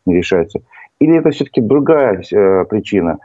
не 0.07 0.15
решаются? 0.15 0.61
Или 0.99 1.19
это 1.19 1.29
все-таки 1.29 1.61
другая 1.61 2.23
причина 2.65 3.19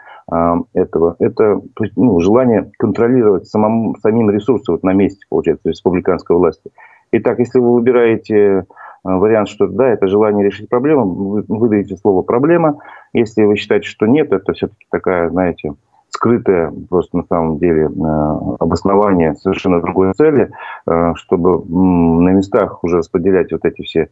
этого? 0.75 1.17
Это 1.19 1.61
ну, 1.97 2.21
желание 2.21 2.71
контролировать 2.79 3.47
самому, 3.47 3.97
самим 4.03 4.31
ресурсы 4.31 4.71
вот 4.73 4.83
на 4.83 4.93
месте, 4.93 5.25
получается, 5.29 5.69
республиканской 5.69 6.37
власти. 6.37 6.71
Итак, 7.13 7.39
если 7.41 7.59
вы 7.59 7.75
выбираете 7.75 8.37
э, 8.37 8.65
вариант, 9.03 9.49
что 9.49 9.67
да, 9.67 9.89
это 9.89 10.07
желание 10.07 10.47
решить 10.47 10.69
проблему, 10.69 11.05
вы 11.07 11.45
выдаете 11.49 11.97
слово 11.97 12.23
«проблема». 12.23 12.79
Если 13.13 13.43
вы 13.43 13.57
считаете, 13.57 13.89
что 13.89 14.07
нет, 14.07 14.33
это 14.33 14.53
все-таки 14.53 14.87
такая, 14.91 15.29
знаете, 15.31 15.75
скрытое 16.11 16.73
просто 16.89 17.17
на 17.17 17.25
самом 17.25 17.59
деле 17.59 17.87
э, 17.87 18.55
обоснование 18.61 19.35
совершенно 19.37 19.81
другой 19.81 20.13
цели, 20.15 20.51
э, 20.87 21.13
чтобы 21.17 21.65
на 21.69 22.31
местах 22.31 22.85
уже 22.85 22.99
распределять 22.99 23.51
вот 23.53 23.65
эти 23.65 23.83
все 23.83 24.11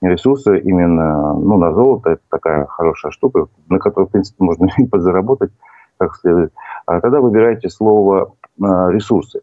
ресурсы 0.00 0.58
именно 0.58 1.34
ну, 1.34 1.58
на 1.58 1.72
золото. 1.72 2.10
Это 2.10 2.22
такая 2.28 2.66
хорошая 2.66 3.12
штука, 3.12 3.46
на 3.68 3.78
которую, 3.78 4.08
в 4.08 4.12
принципе, 4.12 4.42
можно 4.44 4.68
и 4.78 4.86
подзаработать 4.86 5.50
как 5.98 6.16
следует. 6.16 6.52
А 6.86 7.00
тогда 7.00 7.20
выбирайте 7.20 7.68
слово 7.68 8.32
э, 8.58 8.64
«ресурсы». 8.90 9.42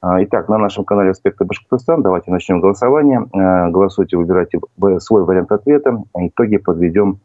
А, 0.00 0.22
итак, 0.22 0.48
на 0.48 0.58
нашем 0.58 0.84
канале 0.84 1.10
«Аспекты 1.10 1.44
Башкортостан» 1.44 2.02
давайте 2.02 2.30
начнем 2.30 2.60
голосование. 2.60 3.26
Голосуйте, 3.32 4.16
выбирайте 4.16 4.60
свой 5.00 5.24
вариант 5.24 5.50
ответа. 5.52 6.02
Итоги 6.16 6.56
подведем 6.56 7.18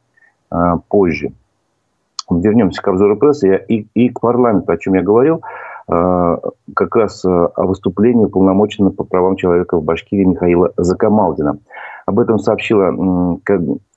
позже 0.89 1.33
вернемся 2.29 2.81
к 2.81 2.87
обзору 2.87 3.17
прессы 3.17 3.57
и, 3.67 4.09
к 4.09 4.19
парламенту, 4.19 4.71
о 4.71 4.77
чем 4.77 4.93
я 4.93 5.01
говорил, 5.01 5.41
э, 5.87 6.37
как 6.75 6.95
раз 6.95 7.23
э, 7.25 7.29
о 7.29 7.65
выступлении 7.65 8.25
уполномоченного 8.25 8.91
по 8.91 9.03
правам 9.03 9.35
человека 9.35 9.77
в 9.77 9.83
Башкирии 9.83 10.25
Михаила 10.25 10.71
Закамалдина. 10.77 11.57
Об 12.05 12.19
этом 12.19 12.39
сообщила 12.39 13.39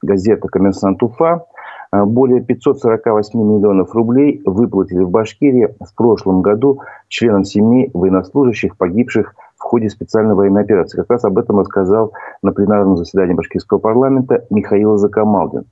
газета 0.03 0.49
«Коммерсант 0.49 1.03
Уфа». 1.03 1.45
Э, 1.93 2.05
более 2.05 2.43
548 2.43 3.39
миллионов 3.39 3.95
рублей 3.95 4.43
выплатили 4.45 5.03
в 5.03 5.11
Башкирии 5.11 5.75
в 5.81 5.95
прошлом 5.95 6.43
году 6.43 6.81
членам 7.09 7.45
семей 7.45 7.91
военнослужащих, 7.95 8.77
погибших 8.77 9.35
в 9.57 9.63
ходе 9.63 9.89
специальной 9.89 10.35
военной 10.35 10.63
операции. 10.63 10.99
Как 10.99 11.11
раз 11.11 11.25
об 11.25 11.39
этом 11.39 11.59
рассказал 11.59 12.13
на 12.43 12.53
пленарном 12.53 12.97
заседании 12.97 13.35
Башкирского 13.35 13.79
парламента 13.79 14.45
Михаил 14.51 14.97
Закамалдин. 14.97 15.65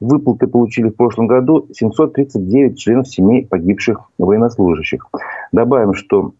Выплаты 0.00 0.46
получили 0.46 0.88
в 0.88 0.96
прошлом 0.96 1.26
году 1.26 1.66
739 1.72 2.78
членов 2.78 3.08
семей 3.08 3.46
погибших 3.46 4.10
военнослужащих. 4.18 5.06
Добавим, 5.52 5.94
что 5.94 6.32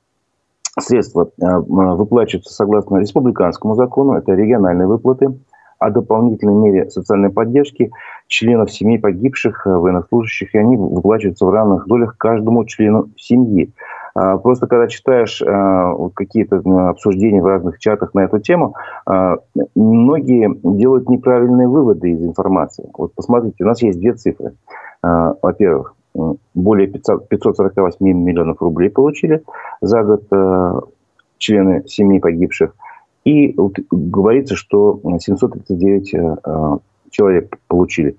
средства 0.79 1.31
э, 1.41 1.57
выплачиваются 1.59 2.53
согласно 2.53 2.99
республиканскому 2.99 3.75
закону, 3.75 4.15
это 4.15 4.33
региональные 4.33 4.87
выплаты, 4.87 5.35
о 5.81 5.91
дополнительной 5.91 6.55
мере 6.55 6.91
социальной 6.91 7.31
поддержки 7.31 7.91
членов 8.29 8.71
семей 8.71 8.99
погибших 8.99 9.65
военнослужащих, 9.65 10.55
и 10.55 10.59
они 10.59 10.77
выплачиваются 10.77 11.47
в 11.47 11.51
равных 11.51 11.87
долях 11.89 12.17
каждому 12.19 12.65
члену 12.67 13.09
семьи. 13.17 13.73
А, 14.15 14.37
просто 14.37 14.67
когда 14.67 14.89
читаешь 14.89 15.43
а, 15.43 15.95
какие-то 16.15 16.63
обсуждения 16.91 17.43
в 17.43 17.47
разных 17.47 17.79
чатах 17.79 18.13
на 18.13 18.21
эту 18.21 18.41
тему, 18.41 18.75
а, 19.07 19.39
многие 19.75 20.55
делают 20.63 21.09
неправильные 21.09 21.67
выводы 21.67 22.11
из 22.11 22.23
информации. 22.23 22.89
Вот 22.93 23.15
посмотрите, 23.15 23.65
у 23.65 23.67
нас 23.67 23.81
есть 23.83 23.99
две 23.99 24.13
цифры. 24.13 24.53
Во-первых, 25.03 25.95
более 26.55 26.89
500, 26.89 27.29
548 27.29 28.07
миллионов 28.07 28.61
рублей 28.61 28.91
получили 28.91 29.43
за 29.81 30.03
год 30.03 30.89
члены 31.39 31.85
семей 31.87 32.21
погибших. 32.21 32.75
И 33.25 33.55
говорится, 33.91 34.57
что 34.57 35.01
739 35.19 36.41
человек 37.11 37.59
получили. 37.69 38.17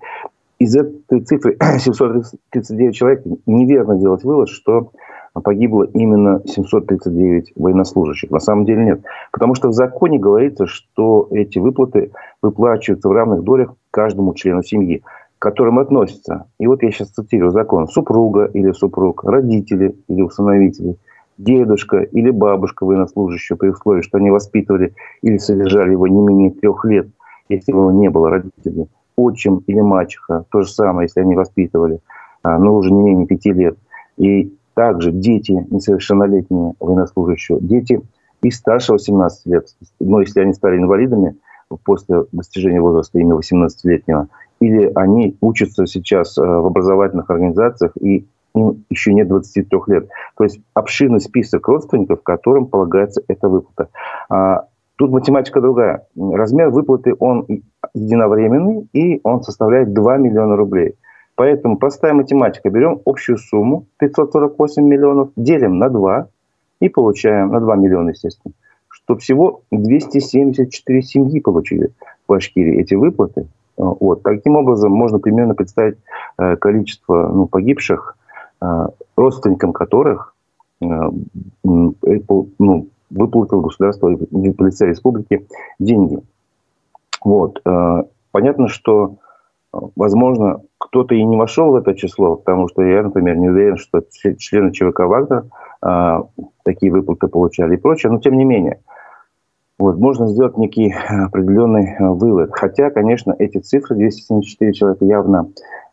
Из 0.59 0.75
этой 0.75 1.21
цифры 1.21 1.57
739 1.79 2.95
человек 2.95 3.23
неверно 3.45 3.97
делать 3.97 4.23
вывод, 4.23 4.47
что 4.47 4.91
погибло 5.33 5.83
именно 5.83 6.41
739 6.45 7.53
военнослужащих. 7.55 8.29
На 8.31 8.39
самом 8.39 8.65
деле 8.65 8.85
нет. 8.85 9.01
Потому 9.31 9.55
что 9.55 9.69
в 9.69 9.73
законе 9.73 10.19
говорится, 10.19 10.67
что 10.67 11.27
эти 11.31 11.57
выплаты 11.57 12.11
выплачиваются 12.41 13.07
в 13.07 13.11
равных 13.11 13.43
долях 13.43 13.73
каждому 13.91 14.33
члену 14.33 14.61
семьи, 14.61 15.03
которым 15.41 15.79
относятся, 15.79 16.45
и 16.59 16.67
вот 16.67 16.83
я 16.83 16.91
сейчас 16.91 17.09
цитирую 17.09 17.49
закон, 17.49 17.87
супруга 17.87 18.45
или 18.45 18.71
супруг, 18.73 19.23
родители 19.23 19.95
или 20.07 20.21
усыновители, 20.21 20.97
дедушка 21.39 22.01
или 22.03 22.29
бабушка 22.29 22.85
военнослужащего 22.85 23.57
при 23.57 23.69
условии, 23.69 24.03
что 24.03 24.19
они 24.19 24.29
воспитывали 24.29 24.93
или 25.23 25.37
содержали 25.37 25.93
его 25.93 26.05
не 26.05 26.21
менее 26.21 26.51
трех 26.51 26.85
лет, 26.85 27.07
если 27.49 27.71
его 27.71 27.91
не 27.91 28.07
было 28.11 28.29
родителей, 28.29 28.87
отчим 29.15 29.63
или 29.65 29.79
мачеха, 29.79 30.45
то 30.51 30.61
же 30.61 30.71
самое, 30.71 31.05
если 31.07 31.21
они 31.21 31.33
воспитывали, 31.33 32.01
а, 32.43 32.59
но 32.59 32.75
уже 32.75 32.91
не 32.91 33.01
менее 33.01 33.25
пяти 33.25 33.51
лет. 33.51 33.79
И 34.17 34.55
также 34.75 35.11
дети 35.11 35.65
несовершеннолетние 35.71 36.75
военнослужащие, 36.79 37.57
дети 37.61 37.99
и 38.43 38.51
старше 38.51 38.93
18 38.93 39.47
лет, 39.47 39.65
но 39.99 40.21
если 40.21 40.41
они 40.41 40.53
стали 40.53 40.77
инвалидами 40.77 41.35
после 41.83 42.25
достижения 42.31 42.79
возраста 42.79 43.17
именно 43.17 43.39
18-летнего, 43.39 44.27
или 44.61 44.91
они 44.95 45.35
учатся 45.41 45.85
сейчас 45.87 46.37
э, 46.37 46.41
в 46.41 46.67
образовательных 46.67 47.29
организациях 47.29 47.91
и 47.99 48.25
им 48.53 48.85
еще 48.89 49.13
нет 49.13 49.27
23 49.27 49.79
лет. 49.87 50.09
То 50.37 50.43
есть 50.43 50.59
обширный 50.73 51.19
список 51.19 51.67
родственников, 51.67 52.21
которым 52.23 52.67
полагается 52.67 53.21
эта 53.27 53.49
выплата. 53.49 53.89
А, 54.29 54.67
тут 54.97 55.11
математика 55.11 55.61
другая. 55.61 56.05
Размер 56.15 56.69
выплаты, 56.69 57.15
он 57.17 57.47
единовременный, 57.93 58.87
и 58.93 59.19
он 59.23 59.41
составляет 59.43 59.93
2 59.93 60.17
миллиона 60.17 60.55
рублей. 60.55 60.95
Поэтому 61.35 61.77
простая 61.77 62.13
математика. 62.13 62.69
Берем 62.69 62.99
общую 63.05 63.37
сумму 63.37 63.85
548 63.97 64.83
миллионов, 64.83 65.29
делим 65.35 65.79
на 65.79 65.89
2 65.89 66.27
и 66.81 66.89
получаем, 66.89 67.51
на 67.51 67.59
2 67.59 67.75
миллиона, 67.77 68.09
естественно, 68.09 68.53
что 68.89 69.15
всего 69.15 69.61
274 69.71 71.01
семьи 71.01 71.39
получили 71.39 71.87
в 72.25 72.33
Башкирии 72.33 72.81
эти 72.81 72.95
выплаты. 72.95 73.47
Вот. 73.81 74.21
Таким 74.21 74.55
образом, 74.57 74.91
можно 74.91 75.17
примерно 75.17 75.55
представить 75.55 75.97
э, 76.37 76.55
количество 76.57 77.27
ну, 77.27 77.47
погибших, 77.47 78.15
э, 78.61 78.87
родственникам 79.15 79.73
которых 79.73 80.35
э, 80.81 80.85
ну, 81.63 82.87
выплатил 83.09 83.61
государство 83.61 84.15
полиция 84.57 84.89
республики 84.89 85.47
деньги. 85.79 86.19
Вот. 87.23 87.61
Понятно, 88.31 88.67
что 88.67 89.17
Возможно, 89.95 90.59
кто-то 90.79 91.15
и 91.15 91.23
не 91.23 91.37
вошел 91.37 91.71
в 91.71 91.75
это 91.75 91.95
число, 91.95 92.35
потому 92.35 92.67
что 92.67 92.81
я, 92.81 93.03
например, 93.03 93.37
не 93.37 93.47
уверен, 93.47 93.77
что 93.77 94.03
члены 94.37 94.73
ЧВК 94.73 94.99
«Вагнер» 94.99 95.45
такие 96.65 96.91
выплаты 96.91 97.29
получали 97.29 97.75
и 97.75 97.79
прочее, 97.79 98.11
но 98.11 98.19
тем 98.19 98.37
не 98.37 98.43
менее. 98.43 98.81
Вот, 99.81 99.97
можно 99.97 100.27
сделать 100.27 100.57
некий 100.57 100.93
определенный 101.09 101.95
а, 101.97 102.11
вывод. 102.11 102.51
Хотя, 102.53 102.89
конечно, 102.89 103.35
эти 103.37 103.57
цифры, 103.57 103.95
274 103.95 104.73
человека, 104.73 105.05
явно 105.05 105.49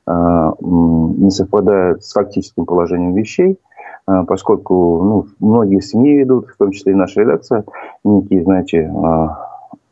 а, 0.06 0.52
не 0.60 1.30
совпадают 1.30 2.04
с 2.04 2.12
фактическим 2.12 2.66
положением 2.66 3.14
вещей, 3.14 3.58
а, 4.06 4.24
поскольку 4.24 5.02
ну, 5.02 5.26
многие 5.40 5.80
СМИ 5.80 6.18
ведут, 6.18 6.48
в 6.48 6.56
том 6.56 6.70
числе 6.72 6.92
и 6.92 6.96
наша 6.96 7.22
редакция, 7.22 7.64
некие, 8.04 8.44
знаете, 8.44 8.92
а, 8.94 9.48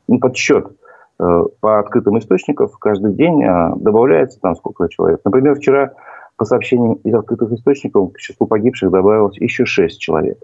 ну, 0.08 0.18
подсчет 0.20 0.68
Э, 1.18 1.44
по 1.60 1.78
открытым 1.78 2.18
источникам 2.18 2.68
каждый 2.78 3.14
день 3.14 3.42
э, 3.42 3.72
добавляется 3.76 4.38
там 4.40 4.54
сколько 4.54 4.88
человек. 4.88 5.20
Например, 5.24 5.54
вчера 5.54 5.92
по 6.36 6.44
сообщениям 6.44 6.94
из 7.04 7.14
открытых 7.14 7.52
источников 7.52 8.12
к 8.12 8.18
числу 8.18 8.46
погибших 8.46 8.90
добавилось 8.90 9.38
еще 9.38 9.64
6 9.64 9.98
человек. 9.98 10.38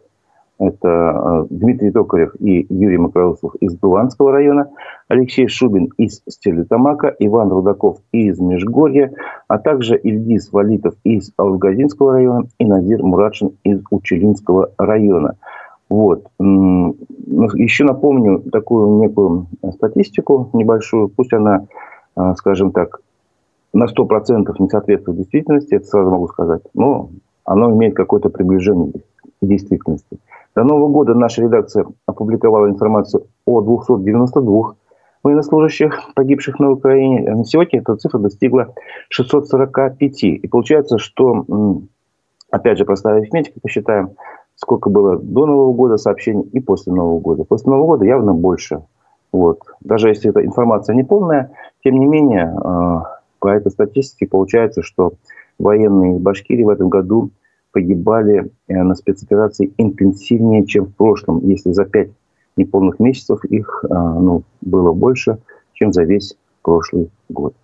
Это 0.62 0.88
э, 0.88 1.46
Дмитрий 1.50 1.90
Токарев 1.90 2.36
и 2.38 2.66
Юрий 2.68 2.96
Макроусов 2.96 3.56
из 3.56 3.74
Дуланского 3.74 4.30
района, 4.30 4.70
Алексей 5.08 5.48
Шубин 5.48 5.86
из 5.98 6.22
Стерлитамака, 6.28 7.12
Иван 7.18 7.50
Рудаков 7.50 7.98
из 8.12 8.38
Межгорья, 8.38 9.12
а 9.48 9.58
также 9.58 9.98
Ильгиз 9.98 10.52
Валитов 10.52 10.94
из 11.02 11.32
Алгазинского 11.36 12.12
района 12.12 12.46
и 12.58 12.64
Назир 12.64 13.02
Мурадшин 13.02 13.56
из 13.64 13.82
Учелинского 13.90 14.70
района. 14.78 15.34
Вот. 15.88 16.28
Ну, 16.38 16.94
еще 17.26 17.82
напомню 17.82 18.38
такую 18.52 19.00
некую 19.02 19.46
статистику 19.72 20.48
небольшую, 20.52 21.08
пусть 21.08 21.32
она, 21.32 21.66
э, 22.16 22.34
скажем 22.36 22.70
так, 22.70 23.00
на 23.72 23.86
100% 23.86 24.54
не 24.60 24.68
соответствует 24.68 25.18
действительности, 25.18 25.74
это 25.74 25.86
сразу 25.86 26.08
могу 26.08 26.28
сказать, 26.28 26.62
но 26.72 27.10
оно 27.44 27.72
имеет 27.72 27.96
какое-то 27.96 28.28
приближение 28.28 28.92
к 28.92 29.46
действительности. 29.46 30.18
До 30.54 30.64
Нового 30.64 30.88
года 30.88 31.14
наша 31.14 31.42
редакция 31.42 31.86
опубликовала 32.06 32.68
информацию 32.68 33.26
о 33.46 33.62
292 33.62 34.74
военнослужащих, 35.22 36.10
погибших 36.14 36.58
на 36.58 36.72
Украине. 36.72 37.34
На 37.34 37.44
сегодня 37.44 37.80
эта 37.80 37.96
цифра 37.96 38.18
достигла 38.18 38.74
645. 39.08 40.24
И 40.24 40.48
получается, 40.48 40.98
что, 40.98 41.46
опять 42.50 42.76
же, 42.76 42.84
простая 42.84 43.18
арифметика, 43.18 43.60
посчитаем, 43.60 44.10
сколько 44.56 44.90
было 44.90 45.16
до 45.16 45.46
Нового 45.46 45.72
года 45.72 45.96
сообщений 45.96 46.42
и 46.52 46.60
после 46.60 46.92
Нового 46.92 47.20
года. 47.20 47.44
После 47.44 47.70
Нового 47.70 47.86
года 47.86 48.04
явно 48.04 48.34
больше. 48.34 48.82
Вот. 49.32 49.60
Даже 49.80 50.08
если 50.08 50.30
эта 50.30 50.44
информация 50.44 50.94
не 50.94 51.04
полная, 51.04 51.52
тем 51.82 51.98
не 51.98 52.06
менее, 52.06 52.54
а, 52.62 53.20
по 53.38 53.48
этой 53.48 53.72
статистике 53.72 54.26
получается, 54.26 54.82
что 54.82 55.14
военные 55.58 56.16
из 56.16 56.18
Башкирии 56.20 56.64
в 56.64 56.68
этом 56.68 56.90
году 56.90 57.30
погибали 57.72 58.50
э, 58.68 58.82
на 58.82 58.94
спецоперации 58.94 59.72
интенсивнее, 59.78 60.64
чем 60.66 60.86
в 60.86 60.94
прошлом. 60.94 61.40
Если 61.40 61.72
за 61.72 61.84
пять 61.84 62.10
неполных 62.56 63.00
месяцев 63.00 63.44
их 63.44 63.84
э, 63.84 63.92
ну, 63.92 64.42
было 64.60 64.92
больше, 64.92 65.38
чем 65.72 65.92
за 65.92 66.04
весь 66.04 66.36
прошлый 66.62 67.10
год. 67.28 67.54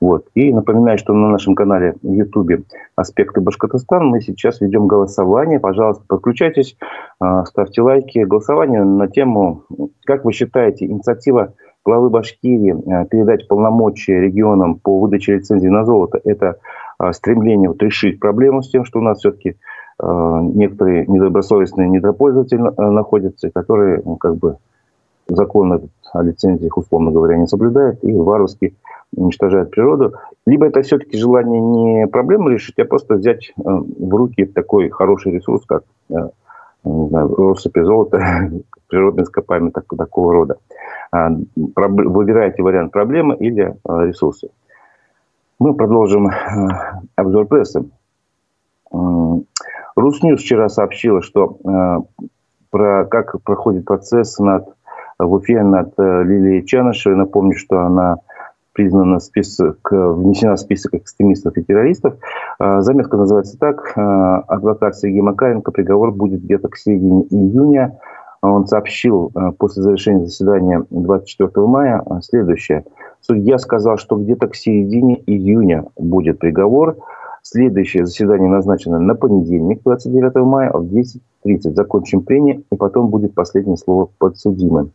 Вот. 0.00 0.26
И 0.34 0.52
напоминаю, 0.52 0.96
что 0.96 1.12
на 1.12 1.28
нашем 1.30 1.56
канале 1.56 1.96
в 2.02 2.12
Ютубе 2.12 2.62
«Аспекты 2.94 3.40
Башкортостана» 3.40 4.04
мы 4.04 4.20
сейчас 4.20 4.60
ведем 4.60 4.86
голосование. 4.86 5.58
Пожалуйста, 5.58 6.04
подключайтесь, 6.06 6.76
э, 7.20 7.44
ставьте 7.46 7.82
лайки. 7.82 8.20
Голосование 8.20 8.84
на 8.84 9.08
тему, 9.08 9.64
как 10.04 10.24
вы 10.24 10.32
считаете, 10.32 10.86
инициатива 10.86 11.54
главы 11.84 12.10
Башкирии 12.10 13.06
передать 13.06 13.48
полномочия 13.48 14.20
регионам 14.20 14.78
по 14.78 15.00
выдаче 15.00 15.36
лицензии 15.36 15.68
на 15.68 15.86
золото– 15.86 16.20
это 16.24 16.48
а, 16.48 16.56
стремление 17.12 17.70
вот 17.70 17.82
решить 17.82 18.20
проблему 18.20 18.62
с 18.62 18.70
тем, 18.70 18.84
что 18.84 18.98
у 18.98 19.02
нас 19.02 19.18
все-таки 19.18 19.56
а, 20.00 20.40
некоторые 20.40 21.06
недобросовестные 21.06 21.88
недропользователи 21.88 22.62
а, 22.76 22.90
находятся, 22.90 23.50
которые 23.50 24.00
ну, 24.04 24.16
как 24.16 24.36
бы 24.36 24.56
закон 25.28 25.72
этот 25.72 25.90
о 26.12 26.22
лицензиях, 26.22 26.76
условно 26.78 27.10
говоря, 27.10 27.36
не 27.36 27.46
соблюдают 27.46 28.02
и 28.02 28.12
варварски 28.12 28.74
уничтожают 29.14 29.70
природу. 29.70 30.14
Либо 30.46 30.66
это 30.66 30.80
все-таки 30.82 31.18
желание 31.18 31.60
не 31.60 32.06
проблему 32.06 32.48
решить, 32.48 32.78
а 32.78 32.84
просто 32.84 33.16
взять 33.16 33.52
в 33.56 34.14
руки 34.14 34.46
такой 34.46 34.88
хороший 34.88 35.32
ресурс, 35.32 35.64
как 35.66 35.84
не 36.08 37.18
россыпи 37.48 37.80
золота, 37.80 38.50
природные 38.88 39.24
ископаемые 39.24 39.72
так, 39.72 39.84
такого 39.96 40.32
рода. 40.32 40.56
Выбираете 41.76 42.62
вариант 42.62 42.92
проблемы 42.92 43.36
или 43.36 43.74
ресурсы. 43.86 44.48
Мы 45.58 45.74
продолжим 45.74 46.28
э, 46.28 46.32
обзор 47.16 47.46
прессы. 47.46 47.84
Русньюз 49.96 50.40
вчера 50.40 50.68
сообщила, 50.68 51.20
что 51.20 51.58
э, 51.64 52.26
про 52.70 53.04
как 53.06 53.42
проходит 53.42 53.84
процесс 53.84 54.38
над, 54.38 54.68
в 55.18 55.32
Уфе 55.32 55.64
над 55.64 55.94
э, 55.98 56.22
Лилией 56.22 56.64
Чанышевой. 56.64 57.18
Напомню, 57.18 57.56
что 57.56 57.80
она 57.80 58.18
признана 58.72 59.18
в 59.18 59.24
список, 59.24 59.78
внесена 59.90 60.54
в 60.54 60.60
список 60.60 60.94
экстремистов 60.94 61.56
и 61.56 61.64
террористов. 61.64 62.14
Заметка 62.60 63.16
называется 63.16 63.58
так. 63.58 63.92
Адвокат 63.96 64.94
Сергей 64.94 65.20
Макаренко. 65.20 65.72
Приговор 65.72 66.12
будет 66.12 66.44
где-то 66.44 66.68
к 66.68 66.76
середине 66.76 67.24
июня. 67.24 67.98
Он 68.40 68.66
сообщил 68.66 69.32
после 69.58 69.82
завершения 69.82 70.26
заседания 70.26 70.84
24 70.90 71.66
мая 71.66 72.04
следующее– 72.22 72.84
Судья 73.20 73.58
сказал, 73.58 73.98
что 73.98 74.16
где-то 74.16 74.48
к 74.48 74.54
середине 74.54 75.20
июня 75.26 75.84
будет 75.96 76.38
приговор. 76.38 76.96
Следующее 77.42 78.06
заседание 78.06 78.48
назначено 78.48 78.98
на 78.98 79.14
понедельник, 79.14 79.82
29 79.84 80.34
мая, 80.46 80.70
в 80.72 80.84
10.30. 80.84 81.74
Закончим 81.74 82.22
прение, 82.22 82.62
и 82.70 82.76
потом 82.76 83.08
будет 83.08 83.34
последнее 83.34 83.76
слово 83.76 84.08
подсудимым. 84.18 84.92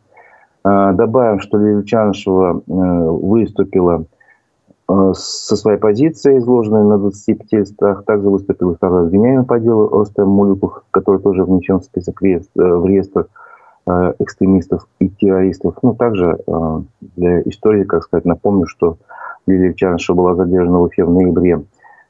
А, 0.62 0.92
добавим, 0.92 1.40
что 1.40 1.58
Лиличаншева 1.58 2.62
э, 2.66 2.72
выступила 3.10 4.00
э, 4.00 4.04
со 4.86 5.56
своей 5.56 5.78
позицией, 5.78 6.38
изложенной 6.38 6.84
на 6.84 6.98
25 6.98 7.52
листах. 7.52 8.04
Также 8.04 8.28
выступил 8.28 8.74
второй 8.74 9.06
обвиняемый 9.06 9.46
по 9.46 9.58
делу 9.58 9.88
Ростем 9.88 10.28
Мулюков, 10.28 10.84
который 10.90 11.20
тоже 11.20 11.44
внесен 11.44 11.80
в 11.80 11.84
список 11.84 12.20
в 12.20 12.24
реестр 12.24 13.20
э, 13.20 13.24
Э, 13.86 14.14
экстремистов 14.18 14.88
и 14.98 15.10
террористов. 15.10 15.74
Ну, 15.82 15.94
также 15.94 16.38
э, 16.46 16.80
для 17.16 17.42
истории, 17.42 17.84
как 17.84 18.02
сказать, 18.04 18.24
напомню, 18.24 18.66
что 18.66 18.96
Лилия 19.46 19.74
Чанша 19.74 20.14
была 20.14 20.34
задержана 20.34 20.78
в 20.78 20.84
Уфе 20.84 21.04
в 21.04 21.10
ноябре 21.10 21.62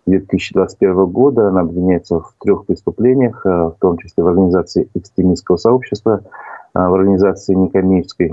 2021 0.07 1.07
года. 1.07 1.49
Она 1.49 1.63
обвиняется 1.63 2.21
в 2.21 2.33
трех 2.39 2.67
преступлениях, 2.67 3.45
э, 3.45 3.49
в 3.49 3.75
том 3.81 3.99
числе 3.99 4.23
в 4.23 4.29
организации 4.29 4.89
экстремистского 4.95 5.57
сообщества, 5.57 6.23
в 6.75 6.95
организации 6.95 7.55
некоммерческой 7.55 8.33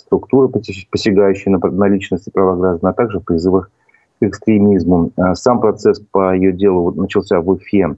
структуры, 0.00 0.48
посягающей 0.48 1.50
на, 1.50 1.58
на 1.58 1.88
личности 1.88 2.30
права 2.30 2.56
граждан, 2.56 2.90
а 2.90 2.92
также 2.92 3.20
призывах 3.20 3.70
к 4.18 4.24
экстремизму. 4.24 5.12
Сам 5.34 5.60
процесс 5.60 6.00
по 6.10 6.34
ее 6.34 6.52
делу 6.52 6.92
начался 6.92 7.40
в 7.40 7.48
Уфе 7.48 7.96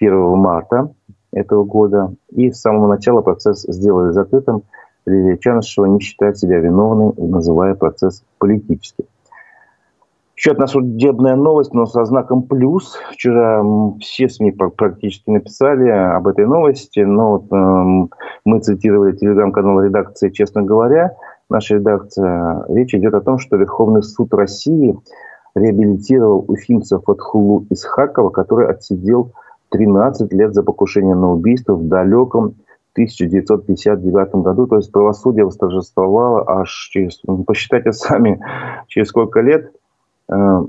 1 0.00 0.36
марта 0.36 0.92
этого 1.32 1.64
года. 1.64 2.12
И 2.30 2.50
с 2.50 2.60
самого 2.60 2.88
начала 2.88 3.22
процесс 3.22 3.62
сделали 3.62 4.12
закрытым. 4.12 4.62
Лилия 5.06 5.36
Чанышева 5.36 5.86
не 5.86 6.00
считает 6.00 6.38
себя 6.38 6.58
виновной, 6.58 7.12
называя 7.16 7.74
процесс 7.74 8.22
политическим. 8.38 9.06
Еще 10.42 10.50
одна 10.50 10.66
судебная 10.66 11.36
новость, 11.36 11.72
но 11.72 11.86
со 11.86 12.04
знаком 12.04 12.42
плюс. 12.42 12.98
Вчера 13.12 13.62
все 14.00 14.28
СМИ 14.28 14.50
практически 14.50 15.30
написали 15.30 15.88
об 15.88 16.26
этой 16.26 16.46
новости, 16.46 16.98
но 16.98 17.38
вот, 17.38 17.44
э, 17.52 18.08
мы 18.44 18.58
цитировали 18.58 19.14
телеграм-канал 19.14 19.80
редакции 19.80 20.30
«Честно 20.30 20.62
говоря». 20.62 21.14
Наша 21.48 21.76
редакция. 21.76 22.64
Речь 22.70 22.92
идет 22.92 23.14
о 23.14 23.20
том, 23.20 23.38
что 23.38 23.54
Верховный 23.56 24.02
суд 24.02 24.34
России 24.34 24.98
реабилитировал 25.54 26.44
уфимца 26.48 26.98
Фатхулу 26.98 27.64
Исхакова, 27.70 28.30
который 28.30 28.66
отсидел 28.66 29.34
13 29.68 30.32
лет 30.32 30.54
за 30.54 30.64
покушение 30.64 31.14
на 31.14 31.30
убийство 31.30 31.74
в 31.74 31.86
далеком 31.86 32.56
1959 32.94 34.42
году. 34.42 34.66
То 34.66 34.78
есть 34.78 34.90
правосудие 34.90 35.44
восторжествовало 35.44 36.42
аж 36.48 36.88
через, 36.90 37.20
ну, 37.28 37.44
посчитайте 37.44 37.92
сами, 37.92 38.40
через 38.88 39.06
сколько 39.06 39.40
лет. 39.40 39.70
Э, 40.30 40.62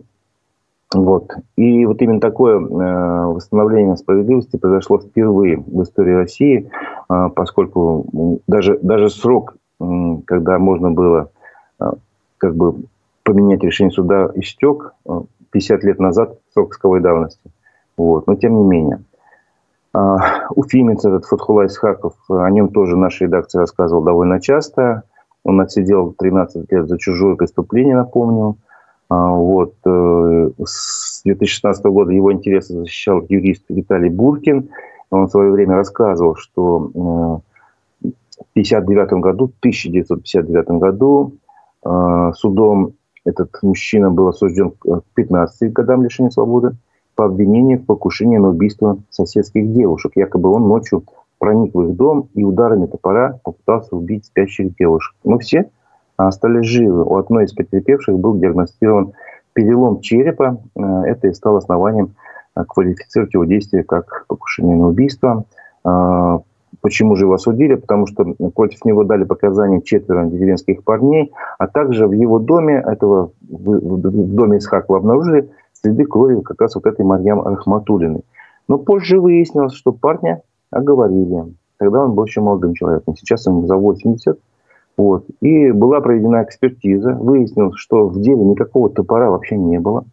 вот. 0.93 1.31
И 1.55 1.85
вот 1.85 2.01
именно 2.01 2.19
такое 2.19 2.59
э, 2.59 3.25
восстановление 3.25 3.97
справедливости 3.97 4.57
произошло 4.57 4.99
впервые 4.99 5.57
в 5.57 5.83
истории 5.83 6.13
России, 6.13 6.69
э, 7.09 7.29
поскольку 7.35 8.39
даже, 8.47 8.77
даже 8.81 9.09
срок, 9.09 9.55
когда 10.25 10.59
можно 10.59 10.91
было 10.91 11.29
как 12.37 12.55
бы 12.55 12.75
поменять 13.23 13.63
решение 13.63 13.91
суда, 13.91 14.29
истек 14.35 14.93
50 15.51 15.83
лет 15.83 15.99
назад, 15.99 16.37
срок 16.53 16.73
исковой 16.73 17.01
давности. 17.01 17.51
Вот. 17.97 18.27
Но 18.27 18.35
тем 18.35 18.57
не 18.57 18.63
менее. 18.63 19.01
Уфимец 20.51 21.03
этот 21.03 21.25
Фатхулай 21.25 21.67
Исхаков, 21.67 22.13
о 22.29 22.49
нем 22.49 22.69
тоже 22.69 22.95
наша 22.95 23.25
редакция 23.25 23.61
рассказывала 23.61 24.05
довольно 24.05 24.39
часто. 24.39 25.03
Он 25.43 25.59
отсидел 25.59 26.13
13 26.17 26.71
лет 26.71 26.87
за 26.87 26.97
чужое 26.97 27.35
преступление, 27.35 27.95
напомню. 27.95 28.55
А, 29.13 29.29
вот. 29.29 29.75
Э, 29.85 30.49
с 30.65 31.21
2016 31.23 31.85
года 31.85 32.11
его 32.11 32.33
интересы 32.33 32.73
защищал 32.73 33.23
юрист 33.29 33.65
Виталий 33.69 34.09
Буркин. 34.09 34.69
Он 35.11 35.27
в 35.27 35.29
свое 35.29 35.51
время 35.51 35.75
рассказывал, 35.75 36.35
что 36.35 36.89
э, 36.93 38.07
в 38.07 38.55
1959 38.55 39.21
году, 39.21 39.51
1959 39.59 40.67
году 40.79 41.33
э, 41.85 42.31
судом 42.35 42.93
этот 43.23 43.51
мужчина 43.61 44.09
был 44.09 44.29
осужден 44.29 44.71
к 44.71 45.03
15 45.13 45.71
годам 45.71 46.03
лишения 46.03 46.31
свободы 46.31 46.75
по 47.13 47.25
обвинению 47.25 47.79
в 47.79 47.85
покушении 47.85 48.37
на 48.37 48.49
убийство 48.49 48.97
соседских 49.11 49.71
девушек. 49.73 50.13
Якобы 50.15 50.49
он 50.49 50.67
ночью 50.67 51.03
проник 51.37 51.75
в 51.75 51.83
их 51.83 51.95
дом 51.95 52.29
и 52.33 52.43
ударами 52.43 52.87
топора 52.87 53.39
попытался 53.43 53.95
убить 53.95 54.25
спящих 54.25 54.75
девушек. 54.75 55.15
Мы 55.23 55.37
все 55.37 55.69
остались 56.17 56.65
живы. 56.65 57.03
У 57.03 57.17
одной 57.17 57.45
из 57.45 57.53
потерпевших 57.53 58.17
был 58.17 58.37
диагностирован 58.37 59.13
перелом 59.53 60.01
черепа. 60.01 60.61
Э, 60.75 60.81
это 61.05 61.27
и 61.27 61.33
стало 61.33 61.59
основанием 61.59 62.15
э, 62.55 62.63
квалифицировать 62.67 63.33
его 63.33 63.45
действие 63.45 63.83
как 63.83 64.25
покушение 64.27 64.75
на 64.75 64.87
убийство. 64.87 65.45
Э, 65.85 66.39
Почему 66.81 67.15
же 67.15 67.25
его 67.25 67.35
осудили? 67.35 67.75
Потому 67.75 68.07
что 68.07 68.25
против 68.55 68.83
него 68.83 69.03
дали 69.03 69.23
показания 69.23 69.81
четверо 69.81 70.25
деревенских 70.25 70.83
парней, 70.83 71.31
а 71.57 71.67
также 71.67 72.07
в 72.07 72.11
его 72.11 72.39
доме, 72.39 72.83
этого, 72.85 73.31
в 73.41 74.35
доме 74.35 74.57
Исхакова 74.57 74.99
обнаружили 74.99 75.49
следы 75.73 76.05
крови 76.05 76.41
как 76.41 76.59
раз 76.59 76.75
вот 76.75 76.85
этой 76.85 77.05
Марьям 77.05 77.41
Рахматулиной. 77.41 78.23
Но 78.67 78.77
позже 78.79 79.19
выяснилось, 79.19 79.73
что 79.73 79.91
парня 79.91 80.41
оговорили. 80.71 81.53
Тогда 81.77 82.03
он 82.03 82.15
был 82.15 82.25
еще 82.25 82.41
молодым 82.41 82.73
человеком. 82.73 83.15
Сейчас 83.15 83.45
ему 83.45 83.65
за 83.65 83.75
80. 83.75 84.37
Вот. 84.97 85.25
И 85.41 85.71
была 85.71 86.01
проведена 86.01 86.43
экспертиза. 86.43 87.13
Выяснилось, 87.13 87.77
что 87.77 88.07
в 88.07 88.19
деле 88.19 88.43
никакого 88.43 88.89
топора 88.89 89.29
вообще 89.29 89.57
не 89.57 89.79
было. 89.79 90.05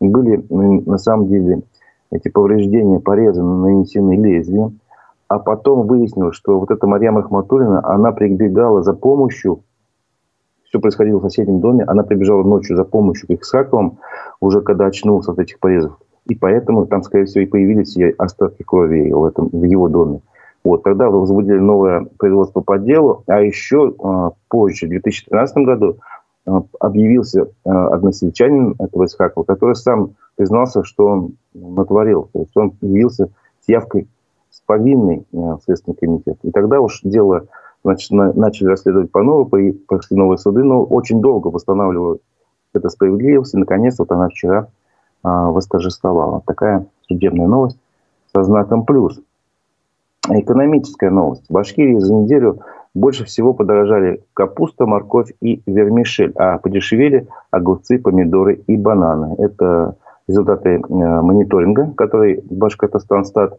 Были 0.00 0.44
на 0.50 0.98
самом 0.98 1.26
деле 1.28 1.62
эти 2.10 2.28
повреждения, 2.28 3.00
порезы 3.00 3.42
нанесены 3.42 4.16
лезвием. 4.16 4.78
А 5.28 5.38
потом 5.38 5.86
выяснилось, 5.86 6.36
что 6.36 6.58
вот 6.58 6.70
эта 6.70 6.86
Марья 6.86 7.10
Махматулина, 7.10 7.84
она 7.84 8.12
прибегала 8.12 8.82
за 8.82 8.94
помощью, 8.94 9.60
все 10.64 10.80
происходило 10.80 11.18
в 11.18 11.22
соседнем 11.22 11.60
доме, 11.60 11.84
она 11.84 12.02
прибежала 12.02 12.42
ночью 12.42 12.76
за 12.76 12.84
помощью 12.84 13.28
к 13.28 13.30
Исхаковым, 13.42 13.98
уже 14.40 14.62
когда 14.62 14.86
очнулся 14.86 15.32
от 15.32 15.38
этих 15.38 15.58
порезов. 15.58 15.98
И 16.26 16.34
поэтому 16.34 16.86
там, 16.86 17.02
скорее 17.02 17.24
всего, 17.26 17.44
и 17.44 17.46
появились 17.46 17.96
остатки 18.18 18.62
крови 18.62 19.12
в, 19.12 19.24
этом, 19.24 19.48
в 19.50 19.64
его 19.64 19.88
доме. 19.88 20.20
Вот, 20.68 20.82
тогда 20.82 21.08
возбудили 21.08 21.58
новое 21.58 22.06
производство 22.18 22.60
по 22.60 22.78
делу, 22.78 23.24
а 23.26 23.40
еще 23.40 23.94
э, 23.98 24.30
позже, 24.48 24.84
в 24.84 24.90
2013 24.90 25.56
году, 25.64 25.96
э, 26.46 26.50
объявился 26.78 27.44
э, 27.44 27.70
односельчанин 27.70 28.74
этого 28.78 29.06
Исхакова, 29.06 29.44
который 29.44 29.76
сам 29.76 30.10
признался, 30.36 30.84
что 30.84 31.06
он 31.06 31.36
натворил. 31.54 32.28
То 32.34 32.40
есть 32.40 32.54
он 32.54 32.74
явился 32.82 33.30
с 33.60 33.68
явкой 33.70 34.08
с 34.50 34.60
повинной 34.60 35.20
э, 35.20 35.22
в 35.32 35.60
Следственный 35.64 35.96
комитет. 35.96 36.36
И 36.42 36.50
тогда 36.50 36.82
уж 36.82 37.00
дело 37.02 37.46
значит, 37.82 38.10
на, 38.10 38.34
начали 38.34 38.68
расследовать 38.68 39.10
по 39.10 39.22
новой, 39.22 39.72
пошли 39.72 40.18
новые 40.18 40.36
суды, 40.36 40.64
но 40.64 40.84
очень 40.84 41.22
долго 41.22 41.48
восстанавливают 41.48 42.20
это 42.74 42.90
справедливость, 42.90 43.54
и 43.54 43.58
наконец 43.58 43.98
вот 43.98 44.12
она 44.12 44.28
вчера 44.28 44.68
а, 45.22 45.50
восторжествовала. 45.50 46.42
Такая 46.46 46.86
судебная 47.08 47.46
новость 47.46 47.78
со 48.34 48.44
знаком 48.44 48.84
плюс. 48.84 49.18
Экономическая 50.30 51.10
новость. 51.10 51.44
В 51.48 51.52
Башкирии 51.52 51.98
за 51.98 52.12
неделю 52.12 52.60
больше 52.94 53.24
всего 53.24 53.54
подорожали 53.54 54.22
капуста, 54.34 54.86
морковь 54.86 55.32
и 55.40 55.62
вермишель, 55.66 56.32
а 56.36 56.58
подешевели 56.58 57.26
огурцы, 57.50 57.98
помидоры 57.98 58.54
и 58.66 58.76
бананы. 58.76 59.36
Это 59.38 59.96
результаты 60.26 60.70
э, 60.70 60.78
мониторинга, 60.88 61.92
который 61.96 62.42
Башкортостанстат 62.50 63.58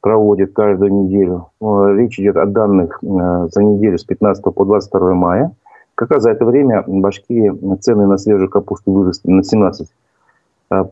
проводит 0.00 0.52
каждую 0.52 0.92
неделю. 0.92 1.50
Э, 1.60 1.94
речь 1.96 2.18
идет 2.18 2.36
о 2.36 2.46
данных 2.46 2.98
э, 3.02 3.48
за 3.52 3.62
неделю 3.62 3.98
с 3.98 4.04
15 4.04 4.42
по 4.42 4.64
22 4.64 5.14
мая. 5.14 5.52
Как 5.94 6.10
раз 6.10 6.22
за 6.22 6.30
это 6.30 6.44
время 6.44 6.82
в 6.86 7.00
Башкирии 7.00 7.76
цены 7.76 8.06
на 8.06 8.18
свежую 8.18 8.48
капусту 8.48 8.90
выросли 8.90 9.30
на 9.30 9.42
17 9.42 9.88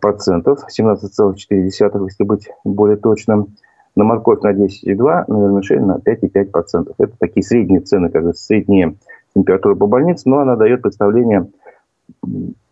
процентов, 0.01 0.61
17,4, 0.69 2.05
если 2.05 2.25
быть 2.25 2.49
более 2.65 2.97
точным. 2.97 3.49
На 3.97 4.05
морковь 4.05 4.43
на 4.43 4.53
10,2, 4.53 5.25
на 5.27 5.43
вермишель 5.43 5.83
на 5.83 5.97
5,5 5.97 6.45
процентов. 6.47 6.95
Это 6.99 7.15
такие 7.19 7.43
средние 7.43 7.81
цены, 7.81 8.11
как 8.11 8.25
бы 8.25 8.35
средние 8.35 8.97
температуры 9.35 9.75
по 9.75 9.87
больнице, 9.87 10.29
но 10.29 10.39
она 10.39 10.57
дает 10.57 10.83
представление 10.83 11.49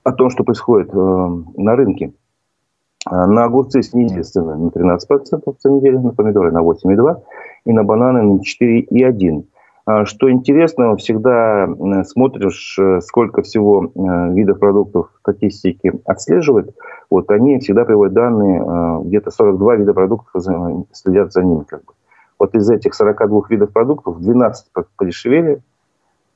о 0.02 0.12
том, 0.12 0.30
что 0.30 0.44
происходит 0.44 0.90
э, 0.92 1.28
на 1.56 1.76
рынке. 1.76 2.12
На 3.10 3.44
огурцы 3.44 3.82
снизили 3.82 4.22
цены 4.22 4.56
на 4.56 4.68
13% 4.68 5.54
за 5.58 5.70
неделю, 5.70 6.00
на 6.00 6.12
помидоры 6.12 6.52
на 6.52 6.62
8,2% 6.62 7.20
и 7.66 7.72
на 7.72 7.84
бананы 7.84 8.22
на 8.22 8.38
4,1%. 8.38 9.44
А, 9.86 10.06
что 10.06 10.30
интересно, 10.30 10.96
всегда 10.96 11.68
смотришь, 12.04 12.78
э, 12.78 13.00
сколько 13.02 13.42
всего 13.42 13.84
э, 13.84 14.32
видов 14.32 14.58
продуктов 14.58 15.10
статистики 15.20 15.92
отслеживают. 16.06 16.74
Вот 17.10 17.30
они 17.30 17.58
всегда 17.58 17.84
приводят 17.84 18.14
данные, 18.14 18.62
э, 18.62 19.02
где-то 19.04 19.30
42 19.30 19.76
вида 19.76 19.92
продуктов 19.92 20.42
следят 20.92 21.32
за 21.32 21.42
ними. 21.42 21.64
Как 21.64 21.84
бы. 21.84 21.92
Вот 22.38 22.54
из 22.54 22.68
этих 22.70 22.94
42 22.94 23.42
видов 23.50 23.72
продуктов 23.72 24.20
12 24.20 24.68
подешевели, 24.96 25.60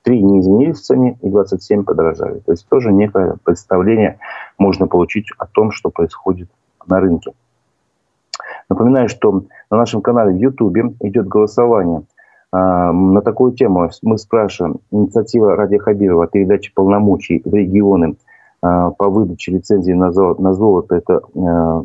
3 0.03 0.23
не 0.23 0.41
изменились 0.41 0.81
в 0.81 0.85
цене 0.85 1.19
и 1.23 1.31
27 1.31 1.85
подорожали. 1.85 2.41
То 2.41 2.53
есть 2.53 2.69
тоже 2.69 2.93
некое 2.93 3.37
представление 3.45 4.19
можно 4.59 4.87
получить 4.87 5.29
о 5.39 5.47
том, 5.47 5.71
что 5.71 5.89
происходит 5.89 6.51
на 6.87 7.01
рынке. 7.01 7.33
Напоминаю, 8.69 9.09
что 9.09 9.45
на 9.71 9.79
нашем 9.79 10.03
канале 10.03 10.35
в 10.35 10.37
YouTube 10.37 10.77
идет 11.01 11.27
голосование– 11.29 12.03
на 12.53 13.21
такую 13.21 13.53
тему 13.53 13.91
мы 14.03 14.19
спрашиваем. 14.19 14.81
Инициатива 14.91 15.55
Ради 15.55 15.79
Хабирова 15.79 16.25
о 16.25 16.27
передаче 16.29 16.73
полномочий 16.75 17.43
в 17.45 17.53
регионы 17.53 18.17
а, 18.63 18.91
по 18.91 19.09
выдаче 19.09 19.53
лицензии 19.53 19.93
на 19.93 20.13
золото, 20.13 20.43
на 20.43 20.55
золото 20.55 20.97
это 20.97 21.21
а, 21.37 21.85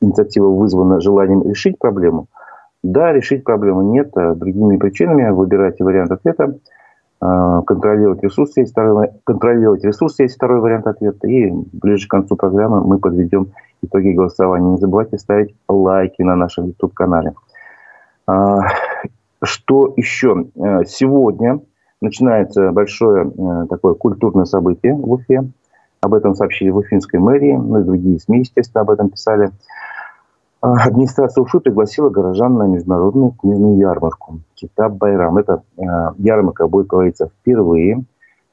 инициатива 0.00 0.48
вызвана 0.48 1.00
желанием 1.00 1.42
решить 1.42 1.78
проблему. 1.78 2.26
Да, 2.82 3.12
решить 3.12 3.44
проблему 3.44 3.82
нет. 3.82 4.12
Другими 4.14 4.76
причинами 4.76 5.28
выбирайте 5.30 5.84
вариант 5.84 6.12
ответа. 6.12 6.58
Контролировать 7.20 8.22
ресурсы 8.22 8.60
есть 8.60 8.70
второй, 8.70 9.08
контролировать 9.24 9.82
ресурсы 9.82 10.22
есть 10.22 10.36
второй 10.36 10.60
вариант 10.60 10.86
ответа. 10.86 11.26
И 11.26 11.50
ближе 11.50 12.06
к 12.06 12.10
концу 12.10 12.36
программы 12.36 12.80
мы 12.84 12.98
подведем 12.98 13.48
итоги 13.82 14.12
голосования. 14.12 14.70
Не 14.70 14.78
забывайте 14.78 15.18
ставить 15.18 15.56
лайки 15.68 16.22
на 16.22 16.36
нашем 16.36 16.66
YouTube-канале. 16.66 17.34
Что 19.42 19.92
еще? 19.96 20.46
Э, 20.56 20.84
сегодня 20.84 21.60
начинается 22.00 22.72
большое 22.72 23.30
э, 23.30 23.66
такое 23.68 23.94
культурное 23.94 24.44
событие 24.44 24.94
в 24.94 25.12
Уфе. 25.12 25.48
Об 26.00 26.14
этом 26.14 26.34
сообщили 26.34 26.70
в 26.70 26.76
Уфимской 26.78 27.18
мэрии, 27.18 27.56
ну 27.56 27.80
и 27.80 27.84
другие 27.84 28.20
СМИ, 28.20 28.40
естественно, 28.40 28.82
об 28.82 28.90
этом 28.90 29.10
писали. 29.10 29.50
А, 30.60 30.86
администрация 30.86 31.42
Уфы 31.42 31.60
пригласила 31.60 32.08
горожан 32.08 32.54
на 32.54 32.64
международную 32.64 33.32
книжную 33.32 33.78
ярмарку 33.78 34.40
Китаб 34.54 34.92
Байрам. 34.92 35.36
Эта 35.38 35.62
э, 35.76 35.82
ярмарка 36.18 36.66
будет 36.68 36.88
проводиться 36.88 37.28
впервые. 37.28 38.04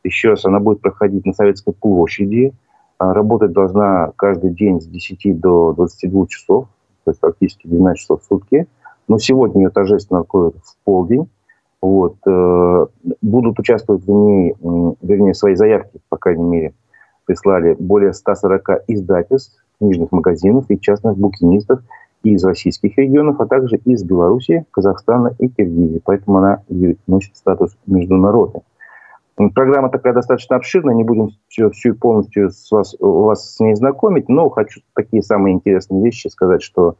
Еще 0.04 0.30
раз, 0.30 0.45
она 0.45 0.60
будет 0.60 0.82
проходить 0.82 1.26
на 1.26 1.34
Советской 1.34 1.74
площади. 1.74 2.54
А, 2.98 3.13
работать 3.13 3.52
должна 3.52 4.12
каждый 4.15 4.52
день 4.52 4.82
с 4.82 4.86
10 4.86 5.39
до 5.39 5.74
22 5.74 6.28
часов, 6.28 6.67
то 7.04 7.12
есть 7.12 7.19
практически 7.19 7.67
12 7.67 8.00
часов 8.00 8.21
в 8.21 8.26
сутки. 8.26 8.67
Но 9.08 9.20
сегодня 9.20 9.63
ее 9.63 9.70
торжественно 9.70 10.22
откроют 10.22 10.56
в 10.58 10.76
полдень. 10.84 11.30
Вот. 11.82 12.15
Э, 12.26 12.86
будут 13.22 13.60
участвовать 13.60 14.04
в 14.04 14.10
ней, 14.10 14.56
вернее, 15.02 15.34
свои 15.34 15.56
заявки, 15.56 16.00
по 16.10 16.18
крайней 16.18 16.44
мере, 16.44 16.74
прислали 17.26 17.76
более 17.78 18.13
140 18.13 18.86
издательств, 18.88 19.63
книжных 19.80 20.12
магазинов 20.12 20.65
и 20.70 20.80
частных 20.80 21.18
букинистов 21.18 21.82
из 22.24 22.44
российских 22.44 22.98
регионов, 22.98 23.39
а 23.39 23.46
также 23.46 23.78
из 23.78 24.04
Беларуси, 24.04 24.65
Казахстана 24.72 25.36
и 25.38 25.48
Киргизии. 25.48 26.02
Поэтому 26.04 26.39
она 26.39 26.63
носит 27.08 27.36
статус 27.36 27.78
международный. 27.86 28.62
Программа 29.54 29.89
такая 29.89 30.13
достаточно 30.13 30.56
обширная, 30.56 30.96
не 30.96 31.04
будем 31.04 31.32
все, 31.50 31.70
всю 31.70 31.94
полностью 31.94 32.52
с 32.52 32.72
вас, 32.72 32.96
вас 33.00 33.56
с 33.56 33.60
ней 33.60 33.76
знакомить, 33.76 34.30
но 34.30 34.50
хочу 34.50 34.80
такие 34.94 35.22
самые 35.22 35.56
интересные 35.56 36.02
вещи 36.02 36.30
сказать, 36.30 36.63
что 36.63 36.96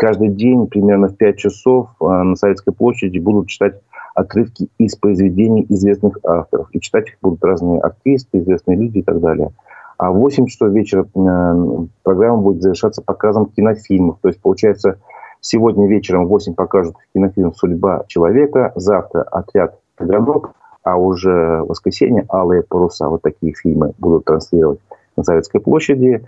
каждый 0.00 0.30
день 0.30 0.66
примерно 0.66 1.08
в 1.08 1.16
5 1.16 1.36
часов 1.36 1.90
э, 2.00 2.04
на 2.06 2.34
Советской 2.34 2.72
площади 2.72 3.18
будут 3.18 3.48
читать 3.48 3.74
отрывки 4.14 4.70
из 4.78 4.96
произведений 4.96 5.66
известных 5.68 6.18
авторов. 6.24 6.68
И 6.72 6.80
читать 6.80 7.08
их 7.08 7.14
будут 7.20 7.44
разные 7.44 7.80
артисты, 7.80 8.38
известные 8.38 8.78
люди 8.78 8.98
и 8.98 9.02
так 9.02 9.20
далее. 9.20 9.50
А 9.98 10.10
в 10.10 10.16
8 10.16 10.46
часов 10.46 10.70
вечера 10.70 11.02
э, 11.02 11.86
программа 12.02 12.40
будет 12.40 12.62
завершаться 12.62 13.02
показом 13.02 13.46
кинофильмов. 13.54 14.16
То 14.22 14.28
есть, 14.28 14.40
получается, 14.40 14.96
сегодня 15.42 15.86
вечером 15.86 16.24
в 16.24 16.28
8 16.28 16.54
покажут 16.54 16.96
кинофильм 17.14 17.52
«Судьба 17.52 18.04
человека», 18.08 18.72
завтра 18.76 19.20
«Отряд 19.24 19.78
Таганрог», 19.96 20.52
а 20.82 20.96
уже 20.96 21.60
в 21.60 21.66
воскресенье 21.66 22.24
«Алые 22.30 22.62
паруса». 22.62 23.06
Вот 23.10 23.20
такие 23.20 23.52
фильмы 23.52 23.92
будут 23.98 24.24
транслировать 24.24 24.80
на 25.18 25.24
Советской 25.24 25.60
площади. 25.60 26.24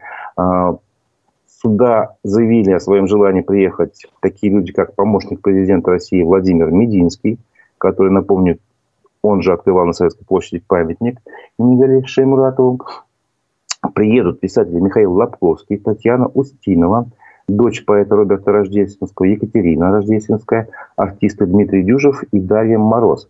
Сюда 1.62 2.16
заявили 2.24 2.72
о 2.72 2.80
своем 2.80 3.06
желании 3.06 3.42
приехать 3.42 4.06
такие 4.20 4.52
люди, 4.52 4.72
как 4.72 4.96
помощник 4.96 5.40
президента 5.42 5.90
России 5.90 6.22
Владимир 6.22 6.72
Мединский, 6.72 7.38
который, 7.78 8.10
напомню, 8.10 8.58
он 9.22 9.42
же 9.42 9.52
открывал 9.52 9.86
на 9.86 9.92
Советской 9.92 10.24
площади 10.24 10.64
памятник 10.66 11.20
Нигали 11.58 12.02
Шеймуратову. 12.02 12.80
Приедут 13.94 14.40
писатели 14.40 14.80
Михаил 14.80 15.12
Лобковский, 15.12 15.76
Татьяна 15.76 16.26
Устинова, 16.26 17.06
дочь 17.46 17.84
поэта 17.84 18.16
Роберта 18.16 18.50
Рождественского, 18.50 19.26
Екатерина 19.26 19.92
Рождественская, 19.92 20.68
артисты 20.96 21.46
Дмитрий 21.46 21.84
Дюжев 21.84 22.24
и 22.32 22.40
Дарья 22.40 22.78
Мороз. 22.78 23.28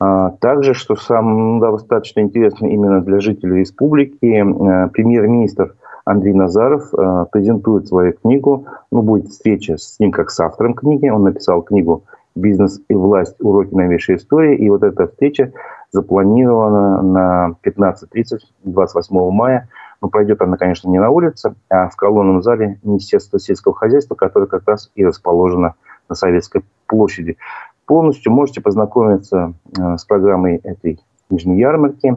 А 0.00 0.30
также, 0.30 0.72
что 0.72 0.96
сам 0.96 1.60
достаточно 1.60 2.20
интересно 2.20 2.66
именно 2.66 3.02
для 3.02 3.20
жителей 3.20 3.60
республики, 3.60 4.18
э, 4.24 4.88
премьер-министр 4.88 5.74
Андрей 6.06 6.34
Назаров 6.34 6.94
э, 6.94 7.26
презентует 7.32 7.88
свою 7.88 8.12
книгу. 8.12 8.66
Ну, 8.92 9.02
будет 9.02 9.28
встреча 9.28 9.76
с 9.76 9.98
ним 9.98 10.12
как 10.12 10.30
с 10.30 10.38
автором 10.38 10.74
книги. 10.74 11.08
Он 11.08 11.24
написал 11.24 11.62
книгу 11.62 12.04
бизнес 12.36 12.80
и 12.88 12.94
власть. 12.94 13.34
Уроки 13.40 13.74
новейшей 13.74 14.16
истории. 14.16 14.56
И 14.56 14.70
вот 14.70 14.84
эта 14.84 15.08
встреча 15.08 15.52
запланирована 15.90 17.02
на 17.02 17.56
15.30 17.64 18.38
28 18.62 19.30
мая. 19.32 19.68
Но 20.00 20.08
пройдет 20.08 20.40
она, 20.42 20.56
конечно, 20.56 20.88
не 20.88 21.00
на 21.00 21.10
улице, 21.10 21.56
а 21.68 21.88
в 21.88 21.96
колонном 21.96 22.40
зале 22.40 22.78
Министерства 22.84 23.40
сельского 23.40 23.74
хозяйства, 23.74 24.14
которое 24.14 24.46
как 24.46 24.62
раз 24.68 24.92
и 24.94 25.04
расположено 25.04 25.74
на 26.08 26.14
Советской 26.14 26.62
площади. 26.86 27.36
Полностью 27.84 28.30
можете 28.30 28.60
познакомиться 28.60 29.54
э, 29.76 29.96
с 29.96 30.04
программой 30.04 30.56
этой 30.62 31.00
книжной 31.28 31.58
ярмарки 31.58 32.16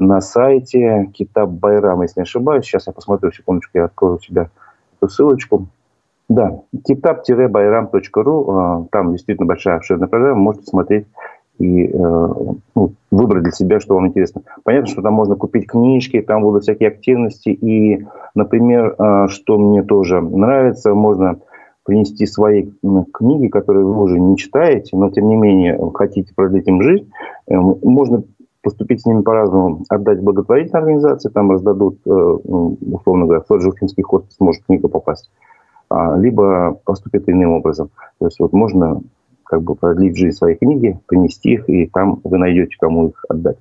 на 0.00 0.20
сайте 0.20 1.10
Китаб 1.12 1.50
Байрам, 1.50 2.02
если 2.02 2.20
не 2.20 2.22
ошибаюсь. 2.22 2.64
Сейчас 2.64 2.86
я 2.86 2.92
посмотрю, 2.92 3.30
секундочку, 3.30 3.78
я 3.78 3.84
открою 3.84 4.16
у 4.16 4.20
себя 4.20 4.50
эту 4.96 5.10
ссылочку. 5.10 5.66
Да, 6.28 6.60
kitab-bayram.ru, 6.88 8.84
э, 8.84 8.86
там 8.90 9.12
действительно 9.12 9.46
большая 9.46 9.76
обширная 9.76 10.08
программа, 10.08 10.40
можете 10.40 10.66
смотреть 10.66 11.06
и 11.58 11.88
э, 11.88 11.92
ну, 11.98 12.92
выбрать 13.10 13.42
для 13.42 13.52
себя, 13.52 13.80
что 13.80 13.94
вам 13.94 14.06
интересно. 14.06 14.42
Понятно, 14.62 14.86
что 14.86 15.02
там 15.02 15.12
можно 15.12 15.34
купить 15.34 15.66
книжки, 15.66 16.22
там 16.22 16.42
будут 16.42 16.62
всякие 16.62 16.88
активности. 16.88 17.50
И, 17.50 18.06
например, 18.34 18.94
э, 18.96 19.26
что 19.28 19.58
мне 19.58 19.82
тоже 19.82 20.20
нравится, 20.20 20.94
можно 20.94 21.40
принести 21.84 22.26
свои 22.26 22.70
книги, 23.12 23.48
которые 23.48 23.84
вы 23.84 24.02
уже 24.02 24.20
не 24.20 24.36
читаете, 24.36 24.96
но 24.96 25.10
тем 25.10 25.26
не 25.28 25.34
менее 25.34 25.78
хотите 25.94 26.32
продлить 26.34 26.68
им 26.68 26.82
жизнь. 26.82 27.10
Можно 27.48 28.22
поступить 28.62 29.00
с 29.00 29.06
ними 29.06 29.22
по-разному, 29.22 29.84
отдать 29.88 30.20
благотворительной 30.20 30.80
организации, 30.80 31.30
там 31.30 31.50
раздадут, 31.50 31.98
ну, 32.04 32.76
условно 32.92 33.24
говоря, 33.24 33.40
в 33.40 33.46
тот 33.46 33.62
же 33.62 33.70
Уфимский 33.70 34.02
хоспис 34.02 34.36
может 34.38 34.64
книга 34.64 34.88
попасть. 34.88 35.30
А, 35.90 36.16
либо 36.16 36.78
поступит 36.84 37.28
иным 37.28 37.52
образом. 37.52 37.90
То 38.20 38.26
есть 38.26 38.38
вот 38.38 38.52
можно 38.52 39.00
как 39.44 39.62
бы 39.62 39.74
продлить 39.74 40.16
жизнь 40.16 40.36
своей 40.36 40.56
книги, 40.56 40.98
принести 41.06 41.54
их, 41.54 41.68
и 41.68 41.86
там 41.86 42.20
вы 42.22 42.38
найдете, 42.38 42.76
кому 42.78 43.08
их 43.08 43.24
отдать. 43.28 43.58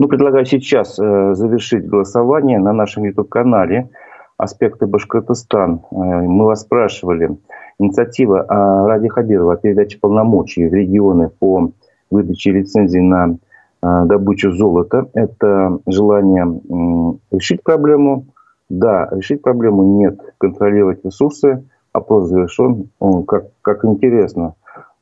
Ну, 0.00 0.08
предлагаю 0.08 0.44
сейчас 0.44 0.98
э, 0.98 1.34
завершить 1.34 1.86
голосование 1.86 2.58
на 2.58 2.72
нашем 2.72 3.04
YouTube-канале 3.04 3.90
«Аспекты 4.36 4.86
Башкортостан». 4.86 5.82
Э, 5.92 5.94
мы 5.94 6.46
вас 6.46 6.62
спрашивали, 6.62 7.36
инициатива 7.78 8.44
а, 8.48 8.88
Ради 8.88 9.06
Хабирова 9.06 9.54
о 9.54 9.56
передаче 9.56 9.98
полномочий 10.00 10.66
в 10.66 10.74
регионы 10.74 11.28
по 11.28 11.70
выдаче 12.12 12.52
лицензий 12.52 13.00
на 13.00 13.36
э, 13.82 14.04
добычу 14.06 14.52
золота. 14.52 15.08
Это 15.14 15.78
желание 15.86 17.20
решить 17.32 17.62
проблему 17.62 18.26
да, 18.72 19.06
решить 19.10 19.42
проблему 19.42 19.98
нет. 20.00 20.18
Контролировать 20.38 21.04
ресурсы. 21.04 21.62
Опрос 21.92 22.30
завершен. 22.30 22.88
Как, 23.28 23.44
как 23.60 23.84
интересно. 23.84 24.54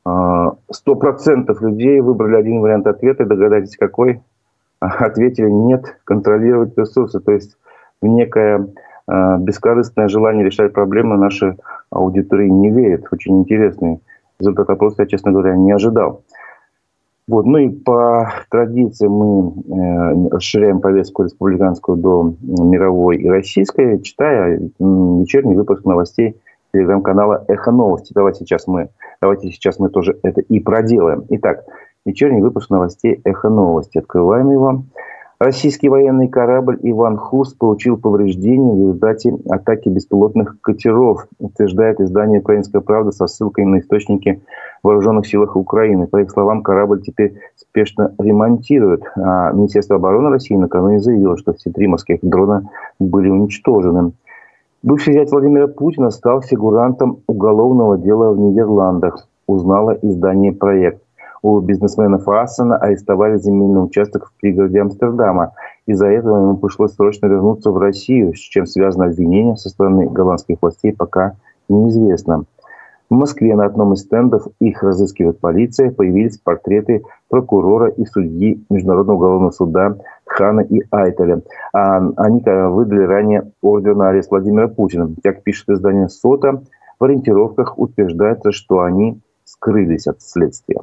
А, 0.03 0.55
сто 0.69 0.95
процентов 0.95 1.61
людей 1.61 2.01
выбрали 2.01 2.35
один 2.35 2.59
вариант 2.59 2.85
ответа. 2.85 3.25
Догадайтесь, 3.25 3.77
какой? 3.77 4.21
Ответили 4.81 5.49
нет. 5.49 5.85
Контролировать 6.03 6.77
ресурсы. 6.77 7.21
То 7.21 7.31
есть 7.31 7.55
в 8.01 8.07
некое 8.07 8.67
а, 9.07 9.37
бескорыстное 9.37 10.09
желание 10.09 10.43
решать 10.43 10.73
проблемы 10.73 11.15
наши 11.15 11.55
аудитории 11.91 12.49
не 12.49 12.71
верят. 12.71 13.05
Очень 13.09 13.39
интересный 13.39 14.01
результат 14.37 14.69
опроса, 14.69 15.03
я, 15.03 15.07
честно 15.07 15.31
говоря, 15.31 15.55
не 15.55 15.71
ожидал. 15.71 16.23
Вот. 17.27 17.45
Ну 17.45 17.57
и 17.57 17.69
по 17.69 18.31
традиции 18.49 19.07
мы 19.07 19.53
э, 19.53 20.29
расширяем 20.29 20.81
повестку 20.81 21.23
республиканскую 21.23 21.97
до 21.97 22.33
мировой 22.41 23.17
и 23.17 23.29
российской, 23.29 24.01
читая 24.01 24.59
вечерний 24.79 25.55
выпуск 25.55 25.85
новостей 25.85 26.35
телеграм-канала 26.73 27.45
«Эхо 27.47 27.71
новости». 27.71 28.13
Давайте 28.13 28.39
сейчас 28.39 28.67
мы, 28.67 28.89
давайте 29.21 29.51
сейчас 29.51 29.79
мы 29.79 29.89
тоже 29.89 30.17
это 30.23 30.41
и 30.41 30.59
проделаем. 30.59 31.25
Итак, 31.29 31.65
вечерний 32.05 32.41
выпуск 32.41 32.69
новостей 32.69 33.21
«Эхо 33.23 33.49
новости». 33.49 33.97
Открываем 33.97 34.51
его. 34.51 34.83
Российский 35.41 35.89
военный 35.89 36.27
корабль 36.27 36.77
«Иван 36.83 37.17
Хус» 37.17 37.55
получил 37.55 37.97
повреждения 37.97 38.73
в 38.73 38.77
результате 38.77 39.35
атаки 39.49 39.89
беспилотных 39.89 40.61
катеров, 40.61 41.25
утверждает 41.39 41.99
издание 41.99 42.41
«Украинская 42.41 42.79
правда» 42.79 43.11
со 43.11 43.25
ссылкой 43.25 43.65
на 43.65 43.79
источники 43.79 44.43
вооруженных 44.83 45.25
силах 45.25 45.55
Украины. 45.55 46.05
По 46.05 46.21
их 46.21 46.29
словам, 46.29 46.61
корабль 46.61 47.01
теперь 47.01 47.39
спешно 47.55 48.13
ремонтируют. 48.19 49.01
А 49.15 49.51
Министерство 49.51 49.95
обороны 49.95 50.29
России 50.29 50.53
накануне 50.53 50.99
заявило, 50.99 51.35
что 51.39 51.53
все 51.53 51.71
три 51.71 51.87
морских 51.87 52.19
дрона 52.21 52.69
были 52.99 53.29
уничтожены. 53.29 54.11
Бывший 54.83 55.15
зять 55.15 55.31
Владимира 55.31 55.65
Путина 55.65 56.11
стал 56.11 56.43
фигурантом 56.43 57.17
уголовного 57.25 57.97
дела 57.97 58.31
в 58.31 58.37
Нидерландах, 58.37 59.27
узнало 59.47 59.97
издание 60.03 60.51
«Проект» 60.51 61.00
у 61.43 61.59
бизнесмена 61.59 62.19
Фассена 62.19 62.77
арестовали 62.77 63.37
земельный 63.37 63.83
участок 63.83 64.27
в 64.27 64.39
пригороде 64.39 64.81
Амстердама. 64.81 65.53
Из-за 65.87 66.07
этого 66.07 66.37
ему 66.37 66.57
пришлось 66.57 66.93
срочно 66.93 67.25
вернуться 67.25 67.71
в 67.71 67.77
Россию, 67.77 68.33
с 68.35 68.39
чем 68.39 68.65
связано 68.65 69.05
обвинение 69.05 69.55
со 69.55 69.69
стороны 69.69 70.07
голландских 70.07 70.57
властей, 70.61 70.93
пока 70.93 71.33
неизвестно. 71.67 72.45
В 73.09 73.13
Москве 73.13 73.55
на 73.55 73.65
одном 73.65 73.91
из 73.91 74.03
стендов 74.03 74.47
их 74.59 74.83
разыскивает 74.83 75.39
полиция, 75.39 75.91
появились 75.91 76.37
портреты 76.37 77.03
прокурора 77.27 77.89
и 77.89 78.05
судьи 78.05 78.63
Международного 78.69 79.17
уголовного 79.17 79.51
суда 79.51 79.97
Хана 80.25 80.61
и 80.61 80.81
Айтеля. 80.91 81.41
А 81.73 81.97
они 82.15 82.41
выдали 82.41 83.03
ранее 83.03 83.51
ордер 83.61 83.95
на 83.95 84.09
арест 84.09 84.31
Владимира 84.31 84.69
Путина. 84.69 85.13
Как 85.23 85.43
пишет 85.43 85.67
издание 85.69 86.07
СОТа, 86.07 86.63
в 86.99 87.03
ориентировках 87.03 87.77
утверждается, 87.77 88.53
что 88.53 88.79
они 88.79 89.19
скрылись 89.43 90.07
от 90.07 90.21
следствия. 90.21 90.79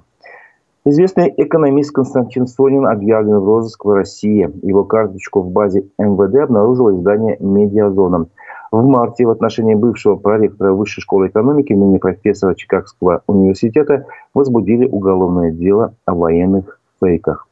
Известный 0.85 1.35
экономист 1.37 1.93
Константин 1.93 2.47
Сонин 2.47 2.87
объявлен 2.87 3.41
в 3.41 3.45
розыск 3.45 3.85
в 3.85 3.91
России. 3.91 4.49
Его 4.63 4.85
карточку 4.85 5.41
в 5.41 5.51
базе 5.51 5.85
МВД 5.99 6.37
обнаружило 6.37 6.95
издание 6.95 7.37
«Медиазона». 7.41 8.27
В 8.71 8.87
марте 8.87 9.27
в 9.27 9.31
отношении 9.31 9.75
бывшего 9.75 10.17
проректора 10.17 10.73
Высшей 10.73 11.03
школы 11.03 11.29
экономики, 11.29 11.73
ныне 11.73 11.99
профессора 11.99 12.55
Чикагского 12.55 13.23
университета, 13.27 14.07
возбудили 14.35 14.87
уголовное 14.87 15.51
дело 15.51 15.95
о 16.05 16.15
военных 16.15 16.79
фейках. 17.01 17.48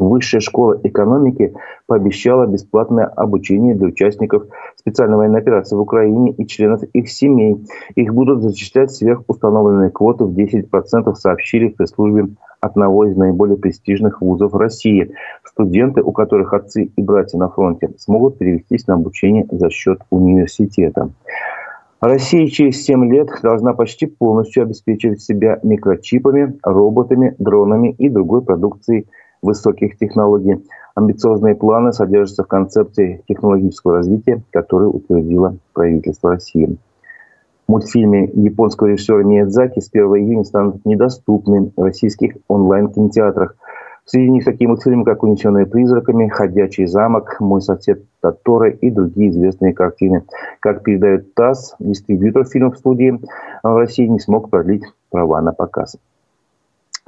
Высшая 0.00 0.40
школа 0.40 0.80
экономики 0.82 1.52
пообещала 1.86 2.46
бесплатное 2.46 3.04
обучение 3.04 3.74
для 3.74 3.88
участников 3.88 4.44
специальной 4.74 5.18
военной 5.18 5.40
операции 5.40 5.76
в 5.76 5.80
Украине 5.80 6.32
и 6.32 6.46
членов 6.46 6.82
их 6.82 7.10
семей. 7.10 7.62
Их 7.96 8.14
будут 8.14 8.42
зачислять 8.42 8.90
сверх 8.90 9.22
установленной 9.28 9.90
квоты 9.90 10.24
в 10.24 10.34
10%, 10.34 11.14
сообщили 11.16 11.68
в 11.68 11.76
пресс-службе 11.76 12.28
одного 12.62 13.04
из 13.04 13.16
наиболее 13.16 13.58
престижных 13.58 14.22
вузов 14.22 14.54
России. 14.54 15.12
Студенты, 15.44 16.02
у 16.02 16.12
которых 16.12 16.54
отцы 16.54 16.84
и 16.84 17.02
братья 17.02 17.36
на 17.36 17.50
фронте, 17.50 17.90
смогут 17.98 18.38
перевестись 18.38 18.86
на 18.86 18.94
обучение 18.94 19.46
за 19.50 19.68
счет 19.68 20.00
университета. 20.08 21.10
Россия 22.00 22.46
через 22.46 22.82
7 22.84 23.12
лет 23.12 23.28
должна 23.42 23.74
почти 23.74 24.06
полностью 24.06 24.62
обеспечивать 24.62 25.20
себя 25.20 25.60
микрочипами, 25.62 26.58
роботами, 26.62 27.34
дронами 27.38 27.94
и 27.98 28.08
другой 28.08 28.40
продукцией 28.40 29.06
высоких 29.42 29.98
технологий. 29.98 30.64
Амбициозные 30.94 31.54
планы 31.54 31.92
содержатся 31.92 32.44
в 32.44 32.48
концепции 32.48 33.22
технологического 33.28 33.96
развития, 33.96 34.42
которую 34.50 34.92
утвердило 34.92 35.56
правительство 35.72 36.30
России. 36.30 36.76
В 37.66 37.72
мультфильме 37.72 38.24
японского 38.34 38.88
режиссера 38.88 39.22
Миядзаки 39.22 39.78
с 39.78 39.88
1 39.92 40.04
июня 40.16 40.44
станут 40.44 40.84
недоступны 40.84 41.70
в 41.76 41.82
российских 41.82 42.34
онлайн-кинотеатрах. 42.48 43.54
Среди 44.06 44.28
них 44.28 44.44
такие 44.44 44.66
мультфильмы, 44.66 45.04
как 45.04 45.22
«Унесенные 45.22 45.66
призраками», 45.66 46.26
«Ходячий 46.26 46.86
замок», 46.86 47.36
«Мой 47.38 47.62
сосед 47.62 48.02
Таторы» 48.20 48.72
и 48.72 48.90
другие 48.90 49.30
известные 49.30 49.72
картины. 49.72 50.24
Как 50.58 50.82
передает 50.82 51.32
ТАСС, 51.34 51.76
дистрибьютор 51.78 52.44
фильмов 52.44 52.76
студии 52.76 53.20
в 53.62 53.76
России 53.76 54.06
не 54.06 54.18
смог 54.18 54.50
продлить 54.50 54.82
права 55.10 55.40
на 55.40 55.52
показ. 55.52 55.96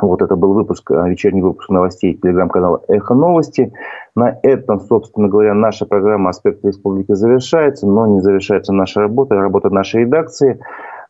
Вот 0.02 0.20
это 0.20 0.36
был 0.36 0.52
выпуск, 0.52 0.90
э, 0.90 1.08
вечерний 1.08 1.42
выпуск 1.42 1.70
новостей 1.70 2.14
телеграм-канала 2.14 2.82
«Эхо 2.88 3.14
новости». 3.14 3.72
На 4.16 4.36
этом, 4.42 4.80
собственно 4.80 5.28
говоря, 5.28 5.54
наша 5.54 5.86
программа 5.86 6.30
«Аспекты 6.30 6.68
республики» 6.68 7.14
завершается, 7.14 7.86
но 7.86 8.06
не 8.06 8.20
завершается 8.20 8.72
наша 8.72 9.00
работа, 9.00 9.36
работа 9.36 9.70
нашей 9.70 10.02
редакции. 10.02 10.60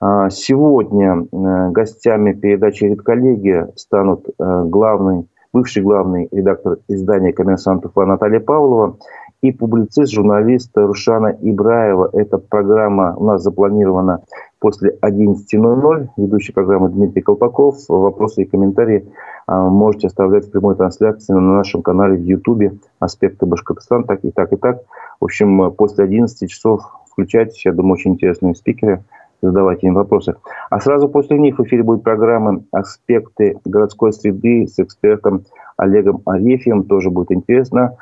А, 0.01 0.31
сегодня 0.31 1.27
э, 1.33 1.71
гостями 1.71 2.33
передачи 2.33 2.85
«Редколлегия» 2.85 3.71
станут 3.77 4.27
э, 4.29 4.65
главный, 4.67 5.27
бывший 5.53 5.83
главный 5.83 6.29
редактор 6.31 6.79
издания 6.89 7.33
«Коммерсант 7.33 7.87
Уфа» 7.87 8.05
Наталья 8.05 8.41
Павлова 8.41 8.99
и 9.43 9.53
публицист, 9.53 10.13
журналист 10.13 10.71
Рушана 10.75 11.37
Ибраева. 11.41 12.11
Эта 12.13 12.39
программа 12.39 13.15
у 13.17 13.25
нас 13.25 13.43
запланирована 13.43 14.23
после 14.63 14.97
11.00. 15.03 16.09
Ведущий 16.17 16.53
программы 16.53 16.89
Дмитрий 16.89 17.21
Колпаков. 17.21 17.79
Вопросы 17.89 18.43
и 18.43 18.45
комментарии 18.47 19.13
а, 19.49 19.69
можете 19.69 20.07
оставлять 20.07 20.47
в 20.47 20.53
прямой 20.53 20.77
трансляции 20.77 21.35
на 21.35 21.41
нашем 21.41 21.83
канале 21.83 22.17
в 22.17 22.23
Ютубе 22.23 22.75
«Аспекты 23.01 23.45
Башкортостана». 23.45 24.05
Так 24.05 24.25
и 24.25 24.31
так 24.31 24.53
и 24.53 24.57
так. 24.57 24.83
В 25.21 25.25
общем, 25.25 25.73
после 25.73 26.05
11 26.05 26.49
часов 26.49 26.81
включайтесь. 27.11 27.65
Я 27.67 27.73
думаю, 27.73 27.95
очень 27.95 28.13
интересные 28.13 28.55
спикеры. 28.55 29.03
задавайте 29.43 29.89
им 29.89 29.95
вопросы. 29.95 30.37
А 30.71 30.79
сразу 30.79 31.09
после 31.09 31.41
них 31.41 31.59
в 31.59 31.65
эфире 31.65 31.83
будет 31.83 32.05
программа 32.05 32.63
«Аспекты 32.71 33.59
городской 33.65 34.13
среды» 34.13 34.69
с 34.69 34.79
экспертом 34.79 35.43
Олегом 35.77 36.23
Арефьевым. 36.25 36.85
Тоже 36.85 37.11
будет 37.11 37.33
интересно. 37.33 37.97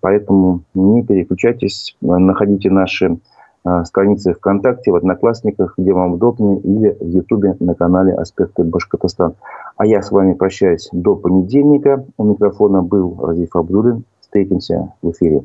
Поэтому 0.00 0.60
не 0.74 1.02
переключайтесь, 1.02 1.96
находите 2.02 2.70
наши 2.70 3.18
а, 3.66 3.84
страницы 3.84 4.32
ВКонтакте, 4.32 4.92
в 4.92 4.94
Одноклассниках, 4.94 5.74
где 5.76 5.92
вам 5.92 6.14
удобнее, 6.14 6.60
или 6.60 6.96
в 7.00 7.08
Ютубе 7.08 7.56
на 7.58 7.74
канале 7.74 8.14
«Аспекты 8.14 8.62
Башкортостан». 8.62 9.34
А 9.76 9.84
я 9.84 10.02
с 10.02 10.12
вами 10.12 10.34
прощаюсь 10.34 10.88
до 10.92 11.16
понедельника. 11.16 12.04
У 12.16 12.24
микрофона 12.24 12.82
был 12.82 13.16
Разиф 13.20 13.56
Абдулин. 13.56 14.04
Встретимся 14.20 14.92
в 15.02 15.10
эфире. 15.10 15.42